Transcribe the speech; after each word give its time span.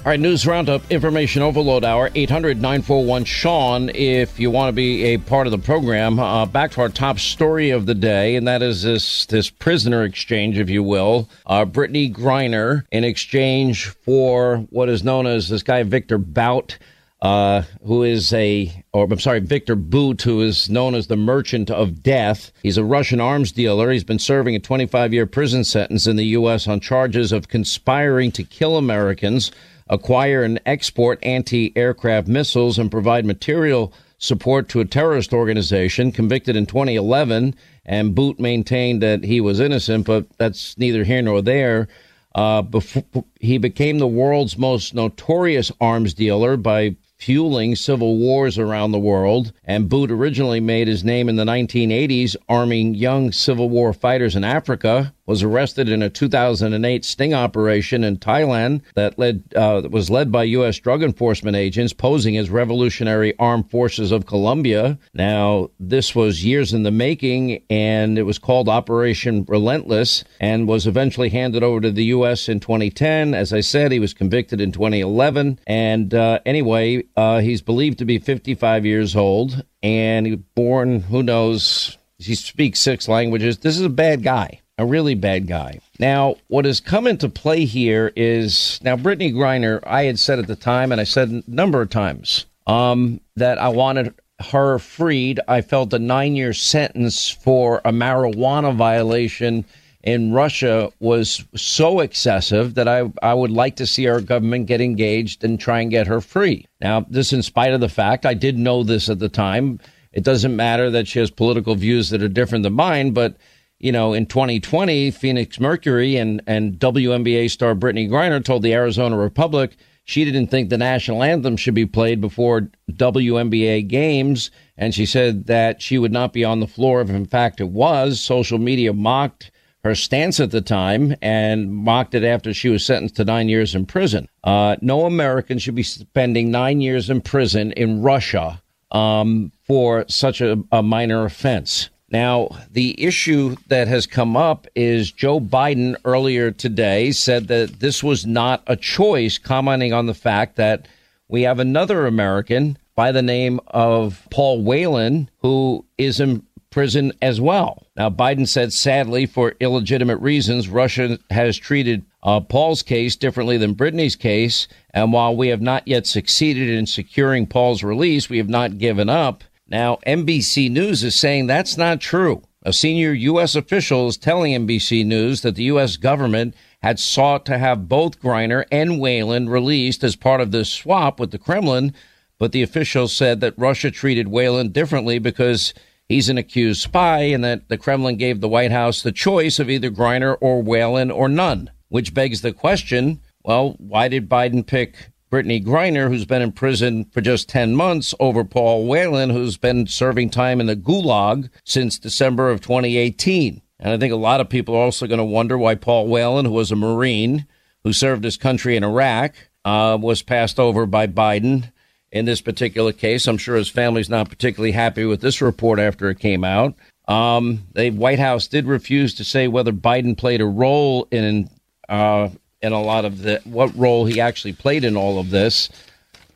All 0.00 0.06
right, 0.06 0.18
news 0.18 0.46
roundup, 0.46 0.90
information 0.90 1.42
overload 1.42 1.84
hour, 1.84 2.08
800 2.14 2.56
941 2.56 3.24
Sean. 3.24 3.90
If 3.90 4.40
you 4.40 4.50
want 4.50 4.68
to 4.68 4.72
be 4.72 5.04
a 5.12 5.18
part 5.18 5.46
of 5.46 5.50
the 5.50 5.58
program, 5.58 6.18
uh, 6.18 6.46
back 6.46 6.70
to 6.70 6.80
our 6.80 6.88
top 6.88 7.18
story 7.18 7.68
of 7.68 7.84
the 7.84 7.94
day, 7.94 8.34
and 8.36 8.48
that 8.48 8.62
is 8.62 8.82
this 8.82 9.26
this 9.26 9.50
prisoner 9.50 10.02
exchange, 10.04 10.58
if 10.58 10.70
you 10.70 10.82
will. 10.82 11.28
Uh, 11.44 11.66
Brittney 11.66 12.10
Griner, 12.10 12.86
in 12.90 13.04
exchange 13.04 13.88
for 13.88 14.66
what 14.70 14.88
is 14.88 15.04
known 15.04 15.26
as 15.26 15.50
this 15.50 15.62
guy, 15.62 15.82
Victor 15.82 16.16
Bout. 16.16 16.78
Uh, 17.20 17.64
who 17.84 18.02
is 18.02 18.32
a, 18.32 18.82
or 18.94 19.04
I'm 19.04 19.18
sorry, 19.18 19.40
Victor 19.40 19.76
Bout, 19.76 20.22
who 20.22 20.40
is 20.40 20.70
known 20.70 20.94
as 20.94 21.08
the 21.08 21.16
Merchant 21.16 21.70
of 21.70 22.02
Death. 22.02 22.50
He's 22.62 22.78
a 22.78 22.84
Russian 22.84 23.20
arms 23.20 23.52
dealer. 23.52 23.90
He's 23.90 24.04
been 24.04 24.18
serving 24.18 24.56
a 24.56 24.58
25 24.58 25.12
year 25.12 25.26
prison 25.26 25.62
sentence 25.62 26.06
in 26.06 26.16
the 26.16 26.24
U.S. 26.28 26.66
on 26.66 26.80
charges 26.80 27.30
of 27.32 27.48
conspiring 27.48 28.32
to 28.32 28.42
kill 28.42 28.78
Americans 28.78 29.52
acquire 29.90 30.42
and 30.42 30.58
export 30.64 31.18
anti 31.22 31.76
aircraft 31.76 32.28
missiles, 32.28 32.78
and 32.78 32.90
provide 32.90 33.26
material 33.26 33.92
support 34.16 34.68
to 34.68 34.80
a 34.80 34.84
terrorist 34.84 35.34
organization 35.34 36.12
convicted 36.12 36.56
in 36.56 36.64
2011. 36.64 37.54
And 37.84 38.14
Bout 38.14 38.38
maintained 38.38 39.02
that 39.02 39.24
he 39.24 39.40
was 39.40 39.60
innocent, 39.60 40.06
but 40.06 40.26
that's 40.38 40.78
neither 40.78 41.04
here 41.04 41.22
nor 41.22 41.42
there. 41.42 41.88
Uh, 42.34 42.62
before, 42.62 43.04
he 43.40 43.58
became 43.58 43.98
the 43.98 44.06
world's 44.06 44.56
most 44.56 44.94
notorious 44.94 45.72
arms 45.80 46.14
dealer 46.14 46.56
by 46.56 46.94
fueling 47.20 47.76
civil 47.76 48.16
wars 48.16 48.58
around 48.58 48.92
the 48.92 48.98
world. 48.98 49.52
And 49.64 49.88
Bout 49.88 50.10
originally 50.10 50.60
made 50.60 50.88
his 50.88 51.04
name 51.04 51.28
in 51.28 51.36
the 51.36 51.44
1980s 51.44 52.36
arming 52.48 52.94
young 52.94 53.30
Civil 53.32 53.68
War 53.68 53.92
fighters 53.92 54.36
in 54.36 54.44
Africa 54.44 55.12
was 55.30 55.44
arrested 55.44 55.88
in 55.88 56.02
a 56.02 56.10
2008 56.10 57.04
sting 57.04 57.32
operation 57.32 58.02
in 58.02 58.18
Thailand 58.18 58.82
that 58.96 59.16
led 59.16 59.44
uh, 59.54 59.82
was 59.88 60.10
led 60.10 60.32
by 60.32 60.42
U.S. 60.42 60.80
drug 60.80 61.04
enforcement 61.04 61.56
agents 61.56 61.92
posing 61.92 62.36
as 62.36 62.50
Revolutionary 62.50 63.38
Armed 63.38 63.70
Forces 63.70 64.10
of 64.10 64.26
Colombia. 64.26 64.98
Now, 65.14 65.70
this 65.78 66.16
was 66.16 66.44
years 66.44 66.72
in 66.72 66.82
the 66.82 66.90
making, 66.90 67.62
and 67.70 68.18
it 68.18 68.24
was 68.24 68.40
called 68.40 68.68
Operation 68.68 69.44
Relentless, 69.46 70.24
and 70.40 70.66
was 70.66 70.88
eventually 70.88 71.28
handed 71.28 71.62
over 71.62 71.80
to 71.80 71.92
the 71.92 72.06
U.S. 72.06 72.48
in 72.48 72.58
2010. 72.58 73.32
As 73.32 73.52
I 73.52 73.60
said, 73.60 73.92
he 73.92 74.00
was 74.00 74.12
convicted 74.12 74.60
in 74.60 74.72
2011, 74.72 75.60
and 75.64 76.12
uh, 76.12 76.40
anyway, 76.44 77.04
uh, 77.16 77.38
he's 77.38 77.62
believed 77.62 77.98
to 77.98 78.04
be 78.04 78.18
55 78.18 78.84
years 78.84 79.14
old, 79.14 79.64
and 79.80 80.26
he 80.26 80.32
was 80.32 80.42
born. 80.56 81.02
Who 81.02 81.22
knows? 81.22 81.98
He 82.18 82.34
speaks 82.34 82.80
six 82.80 83.06
languages. 83.06 83.58
This 83.58 83.76
is 83.76 83.84
a 83.84 83.88
bad 83.88 84.24
guy 84.24 84.60
a 84.80 84.86
really 84.86 85.14
bad 85.14 85.46
guy. 85.46 85.78
Now, 85.98 86.36
what 86.48 86.64
has 86.64 86.80
come 86.80 87.06
into 87.06 87.28
play 87.28 87.66
here 87.66 88.12
is 88.16 88.80
now 88.82 88.96
Brittney 88.96 89.30
Griner. 89.30 89.80
I 89.86 90.04
had 90.04 90.18
said 90.18 90.38
at 90.38 90.46
the 90.46 90.56
time, 90.56 90.90
and 90.90 90.98
I 90.98 91.04
said 91.04 91.28
a 91.28 91.42
number 91.46 91.82
of 91.82 91.90
times, 91.90 92.46
um, 92.66 93.20
that 93.36 93.58
I 93.58 93.68
wanted 93.68 94.14
her 94.40 94.78
freed. 94.78 95.38
I 95.46 95.60
felt 95.60 95.92
a 95.92 95.98
nine-year 95.98 96.54
sentence 96.54 97.28
for 97.28 97.82
a 97.84 97.92
marijuana 97.92 98.74
violation 98.74 99.66
in 100.02 100.32
Russia 100.32 100.90
was 100.98 101.44
so 101.54 102.00
excessive 102.00 102.74
that 102.76 102.88
I, 102.88 103.12
I 103.22 103.34
would 103.34 103.50
like 103.50 103.76
to 103.76 103.86
see 103.86 104.08
our 104.08 104.22
government 104.22 104.64
get 104.64 104.80
engaged 104.80 105.44
and 105.44 105.60
try 105.60 105.80
and 105.80 105.90
get 105.90 106.06
her 106.06 106.22
free. 106.22 106.66
Now, 106.80 107.04
this 107.06 107.34
in 107.34 107.42
spite 107.42 107.74
of 107.74 107.80
the 107.80 107.90
fact 107.90 108.24
I 108.24 108.32
did 108.32 108.56
know 108.56 108.82
this 108.82 109.10
at 109.10 109.18
the 109.18 109.28
time. 109.28 109.78
It 110.10 110.24
doesn't 110.24 110.56
matter 110.56 110.90
that 110.90 111.06
she 111.06 111.18
has 111.18 111.30
political 111.30 111.74
views 111.74 112.08
that 112.10 112.22
are 112.22 112.28
different 112.28 112.62
than 112.62 112.72
mine, 112.72 113.10
but 113.10 113.36
you 113.80 113.90
know, 113.90 114.12
in 114.12 114.26
2020, 114.26 115.10
Phoenix 115.10 115.58
Mercury 115.58 116.16
and, 116.16 116.42
and 116.46 116.74
WNBA 116.74 117.50
star 117.50 117.74
Brittney 117.74 118.08
Griner 118.08 118.44
told 118.44 118.62
the 118.62 118.74
Arizona 118.74 119.16
Republic 119.16 119.76
she 120.04 120.24
didn't 120.24 120.48
think 120.48 120.70
the 120.70 120.78
national 120.78 121.22
anthem 121.22 121.56
should 121.56 121.74
be 121.74 121.86
played 121.86 122.20
before 122.20 122.68
WNBA 122.90 123.86
games. 123.86 124.50
And 124.76 124.94
she 124.94 125.06
said 125.06 125.46
that 125.46 125.80
she 125.80 125.98
would 125.98 126.12
not 126.12 126.32
be 126.32 126.44
on 126.44 126.60
the 126.60 126.66
floor 126.66 127.00
if, 127.00 127.10
in 127.10 127.26
fact, 127.26 127.60
it 127.60 127.68
was. 127.68 128.20
Social 128.20 128.58
media 128.58 128.92
mocked 128.92 129.50
her 129.84 129.94
stance 129.94 130.40
at 130.40 130.50
the 130.50 130.60
time 130.60 131.14
and 131.22 131.72
mocked 131.72 132.14
it 132.14 132.24
after 132.24 132.52
she 132.52 132.68
was 132.68 132.84
sentenced 132.84 133.16
to 133.16 133.24
nine 133.24 133.48
years 133.48 133.74
in 133.74 133.86
prison. 133.86 134.28
Uh, 134.44 134.76
no 134.80 135.06
American 135.06 135.58
should 135.58 135.74
be 135.74 135.82
spending 135.82 136.50
nine 136.50 136.80
years 136.80 137.08
in 137.08 137.20
prison 137.20 137.72
in 137.72 138.02
Russia 138.02 138.60
um, 138.90 139.52
for 139.62 140.04
such 140.08 140.40
a, 140.40 140.62
a 140.72 140.82
minor 140.82 141.24
offense. 141.24 141.88
Now, 142.10 142.48
the 142.70 143.00
issue 143.02 143.54
that 143.68 143.86
has 143.86 144.06
come 144.06 144.36
up 144.36 144.66
is 144.74 145.12
Joe 145.12 145.38
Biden 145.38 145.94
earlier 146.04 146.50
today 146.50 147.12
said 147.12 147.46
that 147.48 147.78
this 147.78 148.02
was 148.02 148.26
not 148.26 148.62
a 148.66 148.76
choice, 148.76 149.38
commenting 149.38 149.92
on 149.92 150.06
the 150.06 150.14
fact 150.14 150.56
that 150.56 150.88
we 151.28 151.42
have 151.42 151.60
another 151.60 152.06
American 152.06 152.76
by 152.96 153.12
the 153.12 153.22
name 153.22 153.60
of 153.68 154.26
Paul 154.30 154.62
Whelan 154.62 155.30
who 155.38 155.84
is 155.96 156.18
in 156.18 156.44
prison 156.70 157.12
as 157.22 157.40
well. 157.40 157.86
Now, 157.96 158.10
Biden 158.10 158.46
said, 158.46 158.72
sadly, 158.72 159.26
for 159.26 159.54
illegitimate 159.60 160.20
reasons, 160.20 160.68
Russia 160.68 161.18
has 161.30 161.56
treated 161.56 162.04
uh, 162.22 162.40
Paul's 162.40 162.82
case 162.82 163.16
differently 163.16 163.56
than 163.56 163.74
Brittney's 163.74 164.16
case. 164.16 164.68
And 164.92 165.12
while 165.12 165.36
we 165.36 165.48
have 165.48 165.60
not 165.60 165.86
yet 165.86 166.06
succeeded 166.06 166.68
in 166.68 166.86
securing 166.86 167.46
Paul's 167.46 167.82
release, 167.82 168.28
we 168.28 168.38
have 168.38 168.48
not 168.48 168.78
given 168.78 169.08
up. 169.08 169.44
Now, 169.70 169.98
NBC 170.06 170.70
News 170.70 171.04
is 171.04 171.14
saying 171.14 171.46
that's 171.46 171.76
not 171.76 172.00
true. 172.00 172.42
A 172.62 172.72
senior 172.72 173.12
U.S. 173.12 173.54
official 173.54 174.08
is 174.08 174.16
telling 174.16 174.52
NBC 174.52 175.06
News 175.06 175.42
that 175.42 175.54
the 175.54 175.64
U.S. 175.64 175.96
government 175.96 176.54
had 176.82 176.98
sought 176.98 177.46
to 177.46 177.56
have 177.56 177.88
both 177.88 178.20
Griner 178.20 178.64
and 178.70 179.00
Whelan 179.00 179.48
released 179.48 180.02
as 180.02 180.16
part 180.16 180.40
of 180.40 180.50
this 180.50 180.70
swap 180.70 181.20
with 181.20 181.30
the 181.30 181.38
Kremlin, 181.38 181.94
but 182.38 182.52
the 182.52 182.62
official 182.62 183.06
said 183.06 183.40
that 183.40 183.54
Russia 183.56 183.90
treated 183.90 184.28
Whelan 184.28 184.72
differently 184.72 185.18
because 185.18 185.72
he's 186.08 186.28
an 186.28 186.36
accused 186.36 186.82
spy 186.82 187.20
and 187.20 187.44
that 187.44 187.68
the 187.68 187.78
Kremlin 187.78 188.16
gave 188.16 188.40
the 188.40 188.48
White 188.48 188.72
House 188.72 189.02
the 189.02 189.12
choice 189.12 189.58
of 189.58 189.70
either 189.70 189.90
Griner 189.90 190.36
or 190.40 190.62
Whelan 190.62 191.10
or 191.10 191.28
none. 191.28 191.70
which 191.88 192.14
begs 192.14 192.40
the 192.40 192.52
question 192.52 193.20
well, 193.42 193.74
why 193.78 194.08
did 194.08 194.28
Biden 194.28 194.66
pick 194.66 195.10
Brittney 195.30 195.64
Griner, 195.64 196.08
who's 196.08 196.24
been 196.24 196.42
in 196.42 196.52
prison 196.52 197.04
for 197.12 197.20
just 197.20 197.48
10 197.48 197.76
months, 197.76 198.14
over 198.18 198.44
Paul 198.44 198.86
Whelan, 198.86 199.30
who's 199.30 199.56
been 199.56 199.86
serving 199.86 200.30
time 200.30 200.60
in 200.60 200.66
the 200.66 200.74
gulag 200.74 201.50
since 201.64 201.98
December 201.98 202.50
of 202.50 202.60
2018? 202.60 203.62
And 203.78 203.92
I 203.92 203.96
think 203.96 204.12
a 204.12 204.16
lot 204.16 204.40
of 204.40 204.48
people 204.48 204.74
are 204.74 204.84
also 204.84 205.06
going 205.06 205.18
to 205.18 205.24
wonder 205.24 205.56
why 205.56 205.76
Paul 205.76 206.08
Whelan, 206.08 206.46
who 206.46 206.52
was 206.52 206.72
a 206.72 206.76
Marine 206.76 207.46
who 207.84 207.92
served 207.92 208.24
his 208.24 208.36
country 208.36 208.76
in 208.76 208.84
Iraq, 208.84 209.34
uh, 209.64 209.96
was 210.00 210.22
passed 210.22 210.58
over 210.58 210.84
by 210.84 211.06
Biden 211.06 211.70
in 212.10 212.24
this 212.24 212.40
particular 212.40 212.92
case. 212.92 213.26
I'm 213.26 213.38
sure 213.38 213.56
his 213.56 213.68
family's 213.68 214.10
not 214.10 214.28
particularly 214.28 214.72
happy 214.72 215.04
with 215.04 215.20
this 215.20 215.40
report 215.40 215.78
after 215.78 216.10
it 216.10 216.18
came 216.18 216.44
out. 216.44 216.74
Um, 217.06 217.66
the 217.74 217.90
White 217.90 218.18
House 218.18 218.46
did 218.46 218.66
refuse 218.66 219.14
to 219.14 219.24
say 219.24 219.48
whether 219.48 219.72
Biden 219.72 220.16
played 220.16 220.40
a 220.40 220.46
role 220.46 221.08
in 221.10 221.48
uh, 221.88 222.28
in 222.62 222.72
a 222.72 222.82
lot 222.82 223.04
of 223.04 223.22
the 223.22 223.40
what 223.44 223.74
role 223.76 224.04
he 224.04 224.20
actually 224.20 224.52
played 224.52 224.84
in 224.84 224.96
all 224.96 225.18
of 225.18 225.30
this. 225.30 225.68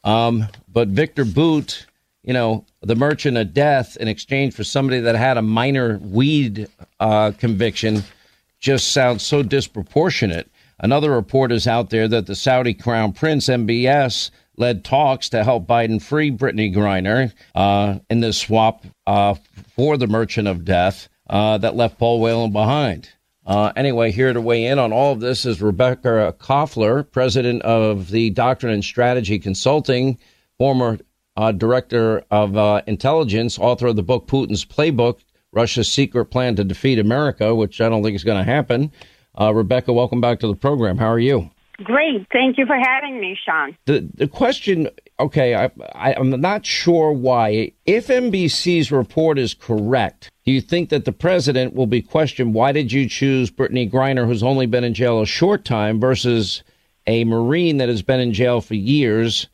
Um, 0.05 0.49
but 0.73 0.89
Victor 0.89 1.25
Bout, 1.25 1.87
you 2.23 2.33
know, 2.33 2.65
the 2.83 2.97
merchant 2.97 3.37
of 3.37 3.55
death 3.55 3.97
in 3.97 4.09
exchange 4.09 4.55
for 4.55 4.65
somebody 4.65 5.01
that 5.01 5.17
had 5.17 5.37
a 5.37 5.43
minor 5.43 5.99
weed 5.99 6.69
uh, 7.01 7.33
conviction, 7.39 8.03
just 8.61 8.93
sounds 8.93 9.25
so 9.25 9.43
disproportionate. 9.43 10.51
Another 10.81 11.11
report 11.11 11.53
is 11.53 11.67
out 11.67 11.91
there 11.91 12.09
that 12.09 12.27
the 12.27 12.35
Saudi 12.35 12.75
Crown 12.75 13.13
Prince 13.13 13.47
MBS 13.47 14.31
led 14.57 14.85
talks 14.85 15.29
to 15.31 15.45
help 15.45 15.67
Biden 15.67 16.01
free 16.01 16.31
Brittney 16.31 16.75
Griner 16.75 17.33
uh, 17.55 17.99
in 18.11 18.21
this 18.21 18.39
swap 18.39 18.85
uh, 19.07 19.35
for 19.75 19.97
the 19.97 20.07
merchant 20.07 20.49
of 20.49 20.65
death 20.65 21.09
uh, 21.29 21.59
that 21.59 21.77
left 21.77 21.99
Paul 21.99 22.21
Whelan 22.21 22.53
behind. 22.53 23.09
Uh, 23.47 23.73
anyway, 23.77 24.11
here 24.11 24.33
to 24.33 24.41
weigh 24.41 24.65
in 24.65 24.79
on 24.79 24.93
all 24.93 25.13
of 25.13 25.21
this 25.21 25.45
is 25.45 25.61
Rebekah 25.61 26.35
Koffler, 26.39 27.11
president 27.11 27.61
of 27.63 28.11
the 28.11 28.31
Doctrine 28.31 28.73
and 28.73 28.83
Strategy 28.83 29.39
Consulting, 29.39 30.19
former 30.57 30.99
uh, 31.37 31.53
director 31.53 32.25
of 32.31 32.57
uh, 32.57 32.81
intelligence, 32.87 33.59
author 33.59 33.89
of 33.89 33.97
the 33.97 34.03
book 34.03 34.27
Putin's 34.27 34.65
Playbook 34.65 35.21
Russia's 35.53 35.91
Secret 35.91 36.27
Plan 36.27 36.57
to 36.57 36.65
Defeat 36.65 36.99
America, 36.99 37.55
which 37.55 37.81
I 37.81 37.89
don't 37.89 38.03
think 38.03 38.17
is 38.17 38.25
going 38.25 38.39
to 38.39 38.51
happen. 38.51 38.91
Uh, 39.39 39.53
Rebekah, 39.55 39.93
welcome 39.93 40.21
back 40.21 40.41
to 40.41 40.47
the 40.47 40.57
program. 40.57 40.99
How 40.99 41.09
are 41.09 41.19
you? 41.19 41.51
Great. 41.83 42.27
Thank 42.33 42.57
you 42.57 42.67
for 42.67 42.77
having 42.77 43.21
me, 43.21 43.37
Sean. 43.45 43.77
The 43.87 44.09
the 44.15 44.29
question, 44.29 44.89
okay, 45.19 45.57
I, 45.57 45.71
I, 45.93 46.13
am 46.13 46.31
not 46.41 46.65
sure 46.65 47.13
why. 47.13 47.73
If 47.85 48.07
NBC's 48.07 48.93
report 48.93 49.39
is 49.39 49.55
correct, 49.55 50.31
do 50.45 50.53
you 50.53 50.61
think 50.61 50.91
that 50.91 51.05
the 51.05 51.13
president 51.13 51.75
will 51.75 51.89
be 51.89 52.01
questioned? 52.01 52.55
Why 52.55 52.71
did 52.71 52.93
you 52.93 53.09
choose 53.09 53.51
Brittney 53.51 53.91
Griner, 53.91 54.27
who's 54.27 54.43
only 54.43 54.67
been 54.67 54.85
in 54.85 54.95
jail 54.95 55.21
a 55.21 55.27
short 55.27 55.65
time, 55.65 55.99
versus 55.99 56.63
a 57.09 57.25
Marine 57.25 57.79
that 57.79 57.89
has 57.89 58.03
been 58.03 58.21
in 58.21 58.33
jail 58.33 58.61
for 58.61 58.75
years? 58.75 59.49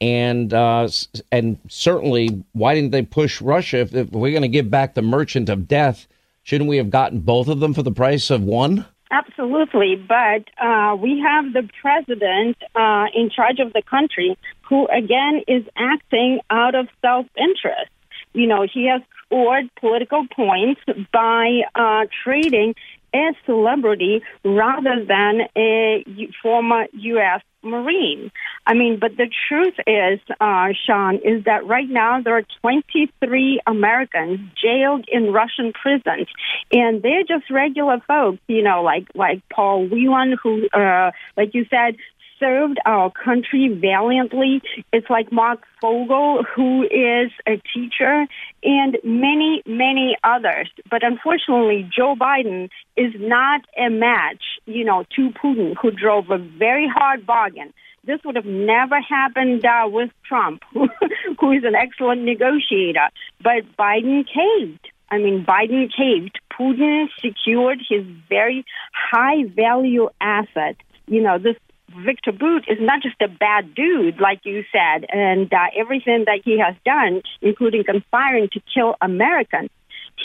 And 0.00 0.54
uh, 0.54 0.88
and 1.30 1.58
certainly, 1.68 2.42
why 2.52 2.74
didn't 2.74 2.92
they 2.92 3.02
push 3.02 3.42
Russia? 3.42 3.80
If, 3.80 3.94
if 3.94 4.10
we're 4.12 4.30
going 4.30 4.42
to 4.42 4.48
give 4.48 4.70
back 4.70 4.94
the 4.94 5.02
merchant 5.02 5.50
of 5.50 5.68
death, 5.68 6.08
shouldn't 6.42 6.70
we 6.70 6.78
have 6.78 6.88
gotten 6.88 7.20
both 7.20 7.48
of 7.48 7.60
them 7.60 7.74
for 7.74 7.82
the 7.82 7.92
price 7.92 8.30
of 8.30 8.42
one? 8.42 8.86
Absolutely, 9.10 9.96
but 9.96 10.44
uh, 10.62 10.94
we 10.94 11.20
have 11.20 11.52
the 11.52 11.68
president 11.82 12.56
uh, 12.76 13.06
in 13.12 13.28
charge 13.28 13.58
of 13.58 13.72
the 13.72 13.82
country 13.82 14.38
who, 14.62 14.86
again, 14.86 15.42
is 15.48 15.64
acting 15.76 16.38
out 16.48 16.76
of 16.76 16.86
self 17.02 17.26
interest. 17.36 17.90
You 18.32 18.46
know, 18.46 18.64
he 18.72 18.86
has 18.86 19.02
scored 19.26 19.68
political 19.80 20.26
points 20.28 20.80
by 21.12 21.62
uh, 21.74 22.06
trading 22.22 22.76
a 23.14 23.34
celebrity 23.46 24.22
rather 24.44 25.04
than 25.06 25.42
a 25.56 26.04
former 26.42 26.86
U.S. 26.92 27.42
Marine. 27.62 28.30
I 28.66 28.74
mean, 28.74 28.98
but 29.00 29.16
the 29.16 29.28
truth 29.48 29.74
is, 29.86 30.20
uh, 30.40 30.68
Sean, 30.86 31.16
is 31.16 31.44
that 31.44 31.66
right 31.66 31.88
now 31.88 32.22
there 32.22 32.36
are 32.36 32.44
23 32.62 33.60
Americans 33.66 34.40
jailed 34.60 35.04
in 35.10 35.32
Russian 35.32 35.72
prisons, 35.72 36.28
and 36.72 37.02
they're 37.02 37.24
just 37.24 37.50
regular 37.50 37.98
folks, 38.06 38.38
you 38.48 38.62
know, 38.62 38.82
like 38.82 39.08
like 39.14 39.42
Paul 39.52 39.86
Whelan, 39.88 40.36
who, 40.42 40.68
uh, 40.72 41.10
like 41.36 41.50
you 41.52 41.66
said, 41.68 41.96
served 42.40 42.78
our 42.86 43.12
country 43.12 43.68
valiantly. 43.68 44.62
It's 44.92 45.08
like 45.08 45.30
Marc 45.30 45.60
Fogel, 45.80 46.42
who 46.56 46.82
is 46.82 47.30
a 47.46 47.60
teacher, 47.72 48.26
and 48.64 48.96
many, 49.04 49.62
many 49.66 50.16
others. 50.24 50.70
But 50.90 51.04
unfortunately, 51.04 51.88
Joe 51.94 52.16
Biden 52.18 52.70
is 52.96 53.12
not 53.18 53.60
a 53.76 53.90
match, 53.90 54.42
you 54.66 54.84
know, 54.84 55.04
to 55.16 55.30
Putin, 55.30 55.74
who 55.80 55.90
drove 55.90 56.30
a 56.30 56.38
very 56.38 56.88
hard 56.88 57.26
bargain. 57.26 57.72
This 58.04 58.20
would 58.24 58.36
have 58.36 58.46
never 58.46 58.98
happened 59.00 59.64
uh, 59.64 59.86
with 59.86 60.10
Trump, 60.26 60.62
who 60.72 61.52
is 61.52 61.64
an 61.64 61.74
excellent 61.74 62.22
negotiator. 62.22 63.08
But 63.42 63.76
Biden 63.78 64.24
caved. 64.26 64.88
I 65.10 65.18
mean, 65.18 65.44
Biden 65.44 65.90
caved. 65.94 66.38
Putin 66.58 67.08
secured 67.20 67.80
his 67.86 68.04
very 68.28 68.64
high 68.94 69.44
value 69.44 70.08
asset. 70.20 70.76
You 71.06 71.22
know, 71.22 71.38
this 71.38 71.56
Victor 71.96 72.32
Bout 72.32 72.68
is 72.68 72.78
not 72.80 73.02
just 73.02 73.20
a 73.20 73.28
bad 73.28 73.74
dude, 73.74 74.20
like 74.20 74.40
you 74.44 74.64
said, 74.70 75.06
and 75.10 75.52
uh, 75.52 75.66
everything 75.76 76.24
that 76.26 76.40
he 76.44 76.58
has 76.58 76.74
done, 76.84 77.22
including 77.42 77.84
conspiring 77.84 78.48
to 78.52 78.60
kill 78.72 78.94
Americans. 79.00 79.70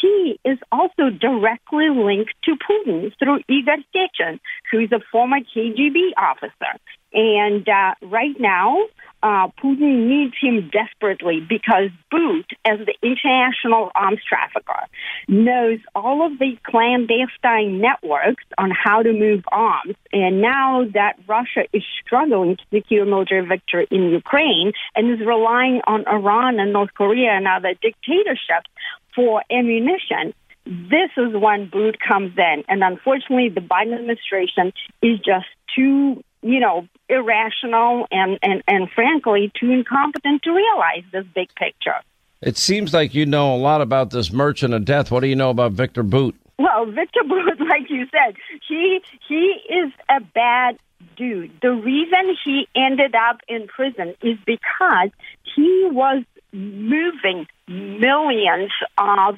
He 0.05 0.39
is 0.45 0.59
also 0.71 1.09
directly 1.09 1.89
linked 1.89 2.35
to 2.43 2.55
Putin 2.57 3.11
through 3.17 3.39
Igor 3.49 3.77
Sechin, 3.91 4.39
who 4.71 4.77
is 4.79 4.91
a 4.91 4.99
former 5.11 5.39
KGB 5.39 6.11
officer. 6.15 6.79
And 7.11 7.67
uh, 7.67 7.95
right 8.03 8.35
now, 8.39 8.77
uh, 9.23 9.47
Putin 9.63 10.07
needs 10.07 10.35
him 10.39 10.69
desperately 10.69 11.39
because 11.39 11.89
Bout, 12.11 12.45
as 12.65 12.77
the 12.85 12.93
international 13.01 13.89
arms 13.95 14.19
trafficker, 14.29 14.85
knows 15.27 15.79
all 15.95 16.27
of 16.27 16.37
the 16.37 16.55
clandestine 16.63 17.81
networks 17.81 18.43
on 18.59 18.69
how 18.69 19.01
to 19.01 19.11
move 19.11 19.43
arms. 19.51 19.95
And 20.13 20.39
now 20.39 20.85
that 20.93 21.15
Russia 21.27 21.63
is 21.73 21.81
struggling 22.05 22.57
to 22.57 22.63
secure 22.71 23.05
military 23.05 23.47
victory 23.47 23.87
in 23.89 24.11
Ukraine 24.11 24.73
and 24.95 25.09
is 25.09 25.25
relying 25.25 25.81
on 25.87 26.05
Iran 26.07 26.59
and 26.59 26.73
North 26.73 26.93
Korea 26.93 27.31
and 27.31 27.47
other 27.47 27.73
dictatorships 27.81 28.69
for 29.15 29.41
ammunition, 29.49 30.33
this 30.65 31.11
is 31.17 31.33
when 31.33 31.69
Bout 31.69 31.97
comes 31.99 32.33
in. 32.37 32.63
And 32.67 32.83
unfortunately, 32.83 33.49
the 33.49 33.61
Biden 33.61 33.95
administration 33.95 34.73
is 35.01 35.19
just 35.19 35.47
too 35.75 36.23
you 36.45 36.59
know, 36.59 36.87
irrational 37.09 38.05
and, 38.11 38.37
and, 38.43 38.63
and 38.67 38.87
frankly 38.91 39.51
too 39.59 39.71
incompetent 39.71 40.43
to 40.43 40.51
realize 40.51 41.03
this 41.11 41.25
big 41.33 41.49
picture. 41.55 41.95
It 42.41 42.55
seems 42.55 42.93
like 42.93 43.15
you 43.15 43.25
know 43.25 43.55
a 43.55 43.57
lot 43.57 43.81
about 43.81 44.11
this 44.11 44.31
merchant 44.31 44.75
of 44.75 44.85
death. 44.85 45.09
What 45.09 45.21
do 45.21 45.27
you 45.27 45.35
know 45.35 45.49
about 45.49 45.71
Victor 45.71 46.03
Bout? 46.03 46.35
Well, 46.59 46.85
Victor 46.85 47.21
Bout, 47.27 47.59
like 47.67 47.89
you 47.89 48.05
said, 48.11 48.35
he 48.67 49.01
he 49.27 49.55
is 49.69 49.91
a 50.07 50.21
bad 50.21 50.77
dude. 51.17 51.51
The 51.61 51.71
reason 51.71 52.37
he 52.43 52.67
ended 52.75 53.15
up 53.15 53.39
in 53.47 53.67
prison 53.67 54.13
is 54.21 54.37
because 54.45 55.09
he 55.55 55.89
was 55.91 56.23
moving 56.55 57.47
millions 57.67 58.71
of 58.97 59.35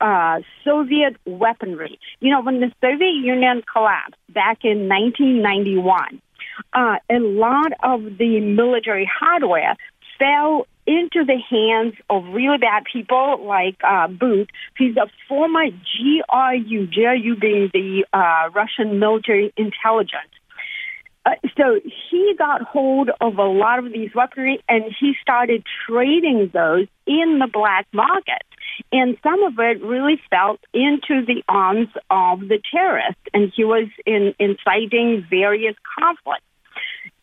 uh, 0.00 0.40
Soviet 0.64 1.16
weaponry. 1.24 1.98
You 2.20 2.30
know, 2.30 2.42
when 2.42 2.60
the 2.60 2.72
Soviet 2.80 3.14
Union 3.22 3.62
collapsed 3.70 4.16
back 4.30 4.64
in 4.64 4.88
1991, 4.88 6.20
uh, 6.72 6.96
a 7.10 7.18
lot 7.18 7.72
of 7.82 8.18
the 8.18 8.40
military 8.40 9.08
hardware 9.10 9.76
fell 10.18 10.66
into 10.86 11.24
the 11.24 11.38
hands 11.48 11.94
of 12.10 12.24
really 12.34 12.58
bad 12.58 12.84
people 12.92 13.44
like 13.44 13.76
uh, 13.82 14.06
Bout. 14.08 14.50
He's 14.76 14.96
a 14.96 15.08
former 15.28 15.64
GRU, 15.70 16.86
GRU 16.86 17.36
being 17.36 17.70
the 17.72 18.04
uh, 18.12 18.50
Russian 18.54 18.98
military 18.98 19.52
intelligence. 19.56 20.30
Uh, 21.26 21.30
so 21.56 21.80
he 22.10 22.34
got 22.38 22.62
hold 22.62 23.10
of 23.20 23.38
a 23.38 23.42
lot 23.42 23.78
of 23.78 23.92
these 23.92 24.10
weaponry 24.14 24.62
and 24.68 24.84
he 25.00 25.14
started 25.22 25.64
trading 25.86 26.50
those 26.52 26.86
in 27.06 27.38
the 27.40 27.48
black 27.50 27.86
market. 27.92 28.42
And 28.92 29.16
some 29.22 29.42
of 29.44 29.54
it 29.58 29.82
really 29.82 30.20
fell 30.30 30.58
into 30.72 31.24
the 31.24 31.42
arms 31.48 31.88
of 32.10 32.40
the 32.40 32.60
terrorists, 32.72 33.22
and 33.32 33.52
he 33.54 33.62
was 33.62 33.88
in, 34.04 34.34
inciting 34.38 35.24
various 35.30 35.76
conflicts 35.98 36.44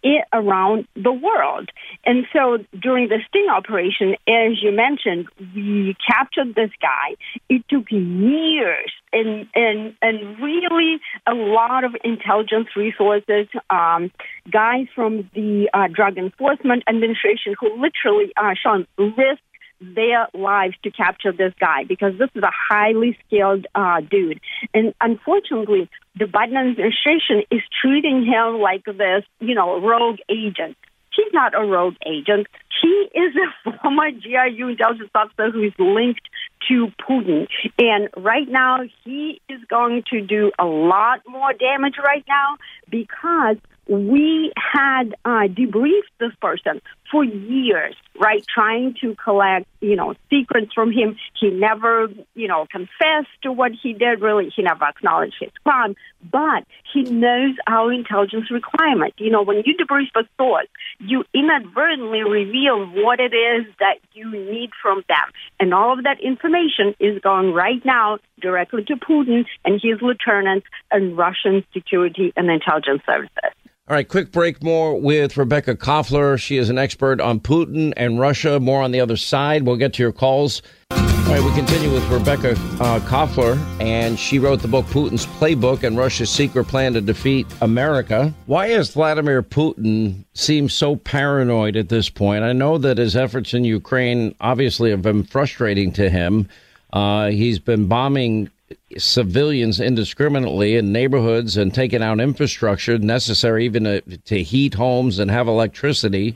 it 0.04 0.26
around 0.34 0.88
the 0.96 1.12
world. 1.12 1.70
And 2.06 2.26
so 2.34 2.58
during 2.80 3.10
the 3.10 3.20
sting 3.28 3.48
operation, 3.50 4.16
as 4.28 4.62
you 4.62 4.72
mentioned, 4.72 5.28
we 5.56 5.96
captured 6.06 6.56
this 6.56 6.72
guy. 6.82 7.16
It 7.50 7.64
took 7.70 7.86
years 7.92 8.92
and 9.14 9.48
and 9.54 9.94
and 10.02 10.40
really 10.40 11.00
a 11.28 11.34
lot 11.34 11.84
of 11.84 11.96
intelligence 12.04 12.70
resources. 12.76 13.48
Um, 13.70 14.12
guys 14.52 14.88
from 14.96 15.30
the 15.36 15.70
uh, 15.74 15.88
Drug 15.94 16.18
Enforcement 16.18 16.84
Administration 16.88 17.56
who 17.60 17.70
literally, 17.80 18.32
uh, 18.38 18.54
Sean, 18.62 18.88
risked 18.98 19.44
their 19.82 20.28
lives 20.34 20.76
to 20.84 20.92
capture 20.92 21.32
this 21.32 21.54
guy 21.60 21.84
because 21.84 22.14
this 22.18 22.30
is 22.36 22.44
a 22.44 22.52
highly 22.52 23.18
skilled 23.26 23.66
uh, 23.76 24.02
dude. 24.02 24.40
And 24.74 24.94
unfortunately, 25.02 25.90
the 26.18 26.26
Biden 26.26 26.70
administration 26.70 27.44
is 27.50 27.62
treating 27.82 28.26
him 28.26 28.60
like 28.60 28.86
this, 28.86 29.24
you 29.40 29.56
know, 29.56 29.82
rogue 29.82 30.20
agent. 30.30 30.78
He's 31.14 31.34
not 31.34 31.54
a 31.54 31.66
rogue 31.66 31.96
agent. 32.06 32.48
He 32.82 33.10
is 33.14 33.36
a 33.36 33.72
former 33.82 34.12
GRU 34.12 34.70
intelligence 34.70 35.10
officer 35.14 35.52
who 35.52 35.64
is 35.64 35.74
linked 35.78 36.22
to 36.70 36.88
Putin. 37.02 37.48
And 37.78 38.10
right 38.16 38.48
now, 38.48 38.80
he 39.04 39.42
is 39.50 39.60
going 39.70 40.04
to 40.12 40.22
do 40.22 40.52
a 40.58 40.66
lot 40.66 41.22
more 41.28 41.54
damage 41.54 41.96
right 42.04 42.24
now 42.28 42.58
because 42.90 43.58
we 43.92 44.54
had 44.56 45.16
uh, 45.26 45.48
debriefed 45.50 46.14
this 46.18 46.32
person 46.42 46.82
for 47.12 47.26
years, 47.26 47.94
right? 48.18 48.42
Trying 48.48 48.96
to 49.02 49.16
collect, 49.16 49.68
you 49.82 49.98
know, 49.98 50.16
secrets 50.30 50.72
from 50.74 50.94
him. 50.94 51.18
He 51.38 51.50
never, 51.50 52.08
you 52.34 52.48
know, 52.48 52.66
confessed 52.72 53.36
to 53.44 53.52
what 53.52 53.74
he 53.84 53.92
did. 53.92 54.22
Really, 54.22 54.50
he 54.56 54.62
never 54.62 54.86
acknowledged 54.86 55.36
his 55.42 55.52
crime. 55.66 55.96
But 56.32 56.64
he 56.94 57.02
knows 57.02 57.56
our 57.68 57.92
intelligence 57.92 58.50
requirement. 58.50 59.16
You 59.18 59.30
know, 59.30 59.44
when 59.44 59.62
you 59.66 59.76
debrief 59.76 60.08
a 60.16 60.24
source, 60.38 60.68
you 61.00 61.26
inadvertently 61.34 62.24
reveal 62.24 62.86
what 62.86 63.20
it 63.20 63.34
is 63.34 63.66
that 63.80 63.96
you 64.14 64.32
need 64.32 64.70
from 64.82 65.04
them, 65.10 65.28
and 65.60 65.74
all 65.74 65.98
of 65.98 66.06
that 66.06 66.22
information 66.22 66.96
is 67.00 67.20
going 67.22 67.52
right 67.52 67.84
now 67.84 68.20
directly 68.40 68.86
to 68.86 68.96
Putin 68.96 69.46
and 69.66 69.82
his 69.82 70.02
lieutenants 70.02 70.66
and 70.92 71.18
Russian 71.18 71.66
security 71.74 72.32
and 72.38 72.50
intelligence 72.50 73.02
services. 73.06 73.52
All 73.92 73.96
right, 73.96 74.08
quick 74.08 74.32
break 74.32 74.64
more 74.64 74.98
with 74.98 75.36
Rebekah 75.36 75.76
Koffler. 75.76 76.40
She 76.40 76.56
is 76.56 76.70
an 76.70 76.78
expert 76.78 77.20
on 77.20 77.42
Putin 77.42 77.92
and 77.98 78.18
Russia. 78.22 78.58
More 78.58 78.82
on 78.82 78.92
the 78.92 79.02
other 79.02 79.18
side. 79.18 79.64
We'll 79.64 79.76
get 79.76 79.92
to 79.96 80.02
your 80.02 80.14
calls. 80.14 80.62
All 80.92 80.98
right, 81.28 81.44
we 81.44 81.54
continue 81.54 81.92
with 81.92 82.10
Rebekah 82.10 82.52
uh, 82.52 83.02
Koffler, 83.02 83.58
and 83.82 84.18
she 84.18 84.40
wrote 84.40 84.62
the 84.62 84.70
book 84.70 84.86
Putin's 84.86 85.26
Playbook 85.26 85.84
and 85.84 85.98
Russia's 85.98 86.30
Secret 86.30 86.70
Plan 86.70 86.94
to 86.94 87.02
Defeat 87.02 87.46
America. 87.60 88.34
Why 88.46 88.68
is 88.68 88.92
Vladimir 88.92 89.44
Putin 89.44 90.24
seem 90.36 90.70
so 90.70 90.96
paranoid 90.96 91.76
at 91.76 91.90
this 91.90 92.10
point? 92.10 92.46
I 92.46 92.54
know 92.54 92.78
that 92.78 92.98
his 92.98 93.18
efforts 93.18 93.54
in 93.54 93.66
Ukraine 93.66 94.34
obviously 94.40 94.90
have 94.92 95.02
been 95.02 95.24
frustrating 95.24 95.92
to 95.92 96.10
him. 96.10 96.48
Uh, 96.94 97.28
he's 97.28 97.60
been 97.60 97.88
bombing 97.88 98.50
civilians 98.98 99.80
indiscriminately 99.80 100.76
in 100.76 100.92
neighborhoods 100.92 101.58
and 101.58 101.74
taking 101.74 102.02
out 102.02 102.20
infrastructure 102.20 102.98
necessary 102.98 103.66
even 103.66 103.84
to, 103.84 104.02
to 104.02 104.44
heat 104.44 104.74
homes 104.74 105.20
and 105.20 105.32
have 105.32 105.48
electricity. 105.48 106.36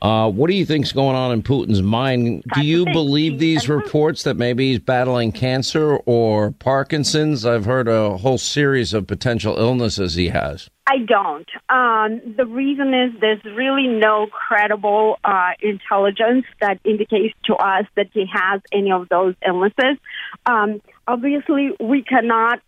Uh, 0.00 0.30
what 0.30 0.48
do 0.48 0.54
you 0.54 0.64
think's 0.64 0.92
going 0.92 1.16
on 1.16 1.32
in 1.32 1.42
Putin's 1.42 1.82
mind? 1.82 2.44
Do 2.54 2.64
you 2.64 2.84
believe 2.84 3.38
these 3.38 3.68
reports 3.68 4.22
that 4.22 4.36
maybe 4.36 4.70
he's 4.70 4.78
battling 4.78 5.32
cancer 5.32 5.96
or 6.06 6.52
Parkinson's? 6.52 7.44
I've 7.44 7.64
heard 7.64 7.88
a 7.88 8.16
whole 8.16 8.38
series 8.38 8.94
of 8.94 9.08
potential 9.08 9.56
illnesses 9.58 10.14
he 10.14 10.28
has. 10.28 10.70
I 10.86 10.98
don't. 10.98 11.48
Um, 11.68 12.34
the 12.36 12.46
reason 12.46 12.94
is 12.94 13.12
there's 13.20 13.44
really 13.44 13.88
no 13.88 14.28
credible 14.28 15.18
uh, 15.24 15.50
intelligence 15.60 16.46
that 16.60 16.78
indicates 16.84 17.34
to 17.44 17.56
us 17.56 17.84
that 17.96 18.08
he 18.14 18.24
has 18.32 18.62
any 18.72 18.92
of 18.92 19.08
those 19.10 19.34
illnesses. 19.46 19.98
Um, 20.46 20.80
obviously, 21.08 21.70
we 21.80 22.02
cannot 22.02 22.60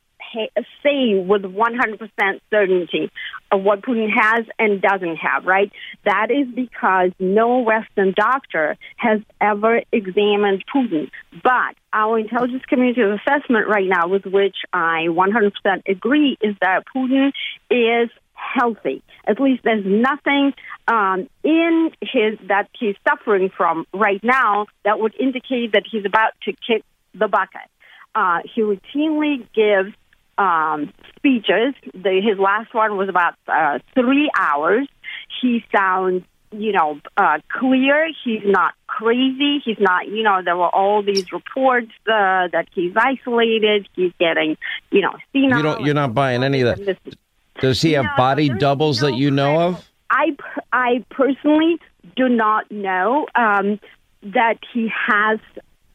say 0.82 1.18
with 1.18 1.42
100% 1.42 2.40
certainty 2.50 3.10
of 3.50 3.62
what 3.62 3.82
Putin 3.82 4.08
has 4.14 4.46
and 4.58 4.80
doesn't 4.80 5.16
have, 5.16 5.44
right? 5.44 5.72
That 6.04 6.28
is 6.30 6.46
because 6.54 7.10
no 7.18 7.58
Western 7.60 8.14
doctor 8.16 8.76
has 8.96 9.20
ever 9.40 9.82
examined 9.92 10.64
Putin. 10.72 11.10
But 11.42 11.74
our 11.92 12.18
intelligence 12.18 12.62
community's 12.68 13.18
assessment 13.26 13.68
right 13.68 13.88
now, 13.88 14.08
with 14.08 14.24
which 14.24 14.56
I 14.72 15.06
100% 15.08 15.52
agree, 15.88 16.36
is 16.40 16.54
that 16.60 16.84
Putin 16.94 17.32
is 17.70 18.10
healthy. 18.34 19.02
At 19.26 19.40
least 19.40 19.62
there's 19.64 19.84
nothing 19.84 20.52
um, 20.88 21.28
in 21.44 21.90
his 22.00 22.38
that 22.48 22.68
he's 22.78 22.96
suffering 23.06 23.50
from 23.54 23.84
right 23.92 24.22
now 24.22 24.66
that 24.84 24.98
would 24.98 25.14
indicate 25.18 25.72
that 25.72 25.84
he's 25.90 26.04
about 26.04 26.32
to 26.44 26.52
kick 26.52 26.84
the 27.14 27.28
bucket. 27.28 27.68
Uh, 28.14 28.40
he 28.54 28.62
routinely 28.62 29.46
gives 29.54 29.94
um, 30.38 30.92
speeches. 31.16 31.74
The, 31.92 32.20
his 32.22 32.38
last 32.38 32.74
one 32.74 32.96
was 32.96 33.08
about 33.08 33.34
uh, 33.46 33.78
three 33.94 34.30
hours. 34.36 34.88
He 35.40 35.64
sounds, 35.74 36.24
you 36.50 36.72
know, 36.72 37.00
uh, 37.16 37.38
clear. 37.48 38.08
He's 38.24 38.42
not 38.44 38.74
crazy. 38.86 39.60
He's 39.64 39.78
not, 39.78 40.08
you 40.08 40.22
know, 40.22 40.40
there 40.44 40.56
were 40.56 40.74
all 40.74 41.02
these 41.02 41.30
reports 41.32 41.90
uh, 42.06 42.48
that 42.52 42.66
he's 42.74 42.92
isolated. 42.96 43.88
He's 43.94 44.12
getting, 44.18 44.56
you 44.90 45.02
know, 45.02 45.14
senile. 45.32 45.58
You 45.58 45.62
don't, 45.62 45.84
you're 45.84 45.94
not 45.94 46.14
buying 46.14 46.42
any 46.42 46.62
of 46.62 46.76
that. 46.76 46.98
Does 47.60 47.82
he 47.82 47.92
have 47.92 48.04
no, 48.04 48.16
body 48.16 48.48
doubles 48.48 49.02
no 49.02 49.10
that 49.10 49.16
you 49.18 49.30
know 49.30 49.60
of? 49.60 49.88
I, 50.08 50.36
I 50.72 51.04
personally 51.10 51.78
do 52.16 52.28
not 52.28 52.70
know 52.70 53.26
um, 53.34 53.78
that 54.22 54.58
he 54.72 54.90
has 55.06 55.38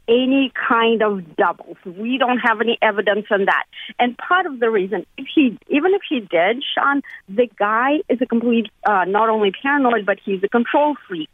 any 0.07 0.51
kind 0.69 1.01
of 1.01 1.35
doubles. 1.35 1.77
We 1.85 2.17
don't 2.17 2.39
have 2.39 2.61
any 2.61 2.77
evidence 2.81 3.25
on 3.31 3.45
that. 3.45 3.63
And 3.99 4.17
part 4.17 4.45
of 4.45 4.59
the 4.59 4.69
reason, 4.69 5.05
if 5.17 5.27
he, 5.33 5.57
even 5.69 5.93
if 5.93 6.01
he 6.07 6.19
did, 6.19 6.63
Sean, 6.73 7.01
the 7.27 7.47
guy 7.57 8.01
is 8.09 8.19
a 8.21 8.25
complete, 8.25 8.67
uh, 8.85 9.05
not 9.05 9.29
only 9.29 9.51
paranoid, 9.51 10.05
but 10.05 10.17
he's 10.23 10.43
a 10.43 10.49
control 10.49 10.95
freak. 11.07 11.29